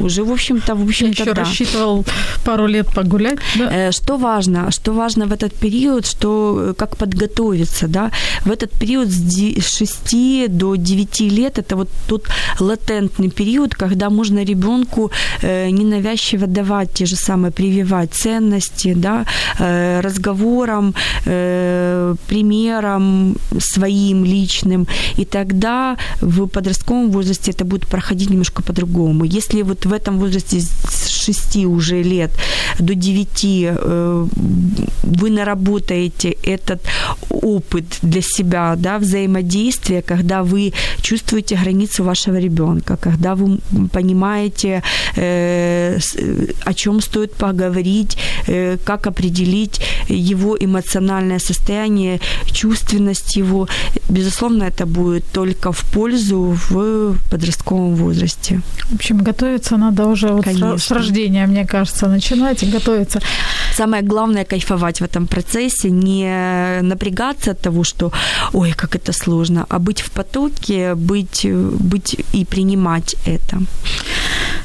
уже, 0.00 0.22
в 0.24 0.30
общем-то, 0.32 0.74
в 0.74 0.78
Я 0.80 0.84
общем-то, 0.84 1.22
еще 1.22 1.34
да. 1.34 1.44
рассчитывал 1.44 2.04
пару 2.44 2.66
лет 2.66 2.86
погулять. 2.94 3.38
Да. 3.58 3.88
Э, 3.88 3.92
Что 3.92 4.16
важно? 4.18 4.70
Что 4.70 4.92
важно 4.92 5.26
в 5.26 5.32
этот 5.32 5.52
период, 5.54 6.06
что 6.06 6.56
э, 6.70 6.74
как 6.74 6.96
подготовиться, 6.96 7.86
да? 7.88 8.10
В 8.44 8.50
этот 8.50 8.70
период 8.80 9.08
с 9.08 9.16
де- 9.20 9.60
с 9.60 9.76
6 9.78 10.48
до 10.48 10.76
9 10.76 11.20
лет 11.20 11.58
это 11.58 11.76
вот 11.76 11.88
тот 12.08 12.26
латентный 12.60 13.30
период, 13.30 13.74
когда 13.74 14.10
можно 14.10 14.44
ребенку 14.44 15.10
э, 15.42 15.70
ненавязчиво 15.70 16.46
давать 16.46 16.92
те 16.94 17.06
же 17.06 17.16
самые, 17.16 17.50
прививать 17.50 18.12
ценности, 18.12 18.94
да, 18.94 19.24
разговором, 20.02 20.94
примером 22.26 23.36
своим 23.58 24.24
личным, 24.24 24.86
и 25.16 25.24
тогда 25.24 25.96
в 26.20 26.46
подростковом 26.46 27.10
возрасте 27.10 27.50
это 27.52 27.64
будет 27.64 27.86
проходить 27.86 28.30
немножко 28.30 28.62
по-другому. 28.62 29.24
Если 29.24 29.62
вот 29.62 29.83
в 29.84 29.92
этом 29.92 30.18
возрасте 30.18 30.60
с 30.60 31.08
6 31.08 31.56
уже 31.66 32.02
лет 32.02 32.30
до 32.78 32.94
9 32.94 33.44
э, 33.44 34.26
вы 35.02 35.30
наработаете 35.30 36.36
этот 36.42 36.80
опыт 37.30 37.84
для 38.02 38.22
себя, 38.22 38.74
да, 38.76 38.98
взаимодействия, 38.98 40.02
когда 40.02 40.42
вы 40.42 40.72
чувствуете 41.02 41.56
границу 41.56 42.04
вашего 42.04 42.38
ребенка, 42.38 42.96
когда 42.96 43.34
вы 43.34 43.58
понимаете, 43.92 44.82
э, 45.16 45.98
о 46.64 46.74
чем 46.74 47.00
стоит 47.00 47.32
поговорить, 47.32 48.16
э, 48.48 48.76
как 48.84 49.06
определить 49.06 49.80
его 50.08 50.56
эмоциональное 50.60 51.38
состояние, 51.38 52.20
чувственность 52.52 53.36
его, 53.36 53.68
безусловно, 54.08 54.64
это 54.64 54.86
будет 54.86 55.24
только 55.32 55.72
в 55.72 55.84
пользу 55.92 56.56
в 56.70 57.16
подростковом 57.30 57.94
возрасте. 57.94 58.60
В 58.90 58.94
общем, 58.94 59.18
готовиться 59.18 59.73
надо 59.76 60.06
уже 60.06 60.28
вот 60.28 60.44
Конечно. 60.44 60.78
с 60.78 60.90
рождения, 60.90 61.46
мне 61.46 61.66
кажется, 61.66 62.08
начинать 62.08 62.62
и 62.62 62.66
готовиться. 62.66 63.20
Самое 63.74 64.02
главное 64.02 64.44
кайфовать 64.44 65.00
в 65.00 65.04
этом 65.04 65.26
процессе, 65.26 65.90
не 65.90 66.80
напрягаться 66.82 67.50
от 67.50 67.60
того, 67.60 67.84
что 67.84 68.12
ой, 68.52 68.72
как 68.76 68.96
это 68.96 69.12
сложно, 69.12 69.66
а 69.68 69.78
быть 69.78 70.00
в 70.00 70.10
потоке, 70.10 70.94
быть, 70.94 71.46
быть 71.80 72.16
и 72.34 72.44
принимать 72.44 73.16
это. 73.26 73.58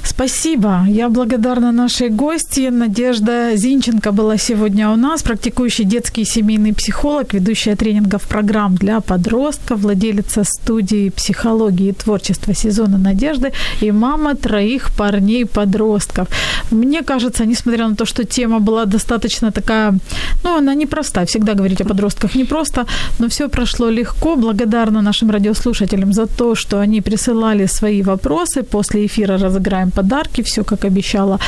Спасибо. 0.04 0.84
Я 0.88 1.08
благодарна 1.08 1.72
нашей 1.72 2.10
гости. 2.10 2.70
Надежда 2.70 3.56
Зинченко 3.56 4.12
была 4.12 4.38
сегодня 4.38 4.90
у 4.90 4.96
нас, 4.98 5.22
практикующий 5.24 5.86
детский 5.86 6.24
и 6.24 6.26
семейный 6.26 6.74
психолог, 6.74 7.34
ведущая 7.34 7.76
тренингов 7.76 8.28
программ 8.28 8.76
для 8.76 9.00
подростков, 9.00 9.80
владелица 9.80 10.44
студии 10.44 11.10
психологии 11.10 11.88
и 11.88 11.94
творчества 11.94 12.54
сезона 12.54 12.98
Надежды 12.98 13.54
и 13.82 13.92
мама 13.92 14.36
троих 14.36 14.92
парней-подростков. 14.98 16.28
Мне 16.72 17.02
кажется, 17.04 17.46
несмотря 17.46 17.88
на 17.88 17.96
то, 17.96 18.06
что 18.06 18.26
тема 18.26 18.60
была 18.60 18.86
достаточно 18.86 19.52
такая, 19.52 19.98
ну, 20.44 20.58
она 20.58 20.76
непроста, 20.76 21.26
всегда 21.26 21.54
говорить 21.54 21.82
о 21.82 21.86
подростках 21.86 22.36
непросто, 22.36 22.86
но 23.20 23.28
все 23.28 23.48
прошло 23.48 23.90
легко. 23.90 24.36
Благодарна 24.36 25.02
нашим 25.02 25.32
радиослушателям 25.32 26.14
за 26.14 26.26
то, 26.26 26.56
что 26.56 26.80
они 26.80 27.02
присылали 27.02 27.68
свои 27.68 28.02
вопросы. 28.02 28.64
После 28.64 29.06
эфира 29.06 29.38
разыграем 29.38 29.79
подарки, 29.88 30.42
все 30.42 30.64
как 30.64 30.86
обещала 30.86 31.40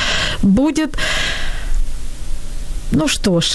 будет. 0.42 0.96
Ну 2.92 3.08
что 3.08 3.40
ж, 3.40 3.52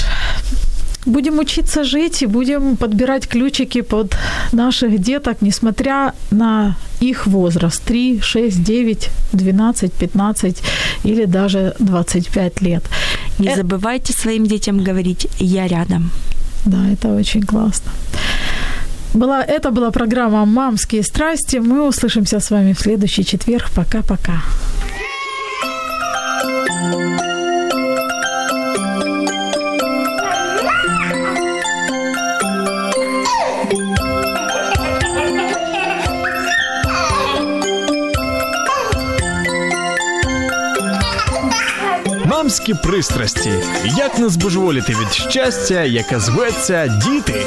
будем 1.06 1.40
учиться 1.40 1.84
жить 1.84 2.24
и 2.24 2.26
будем 2.28 2.76
подбирать 2.76 3.28
ключики 3.28 3.82
под 3.82 4.16
наших 4.52 5.00
деток, 5.00 5.38
несмотря 5.42 6.14
на 6.32 6.76
их 7.00 7.28
возраст 7.28 7.84
3, 7.84 8.22
6, 8.22 8.64
9, 8.64 9.10
12, 9.34 9.94
15 9.94 10.64
или 11.06 11.26
даже 11.26 11.76
25 11.80 12.62
лет. 12.62 12.84
Не 13.40 13.48
Э- 13.50 13.56
забывайте 13.56 14.14
своим 14.14 14.46
детям 14.48 14.84
говорить 14.84 15.28
«я 15.40 15.68
рядом». 15.68 16.10
Да, 16.66 16.78
это 16.92 17.16
очень 17.16 17.44
классно. 17.44 17.92
Была, 19.17 19.43
это 19.43 19.71
была 19.71 19.91
программа 19.91 20.47
«Мамские 20.47 21.03
страсти». 21.03 21.59
Мы 21.59 21.87
услышимся 21.87 22.41
с 22.41 22.51
вами 22.51 22.73
в 22.73 22.81
следующий 22.81 23.25
четверг. 23.25 23.71
Пока-пока. 23.77 24.43
Мамські 42.27 42.75
пристрасті. 42.75 43.53
Як 43.85 44.19
не 44.19 44.29
збожеволіти 44.29 44.93
від 44.93 45.13
щастя, 45.13 45.83
яке 45.83 46.21
зветься 46.21 46.87
діти. 46.87 47.47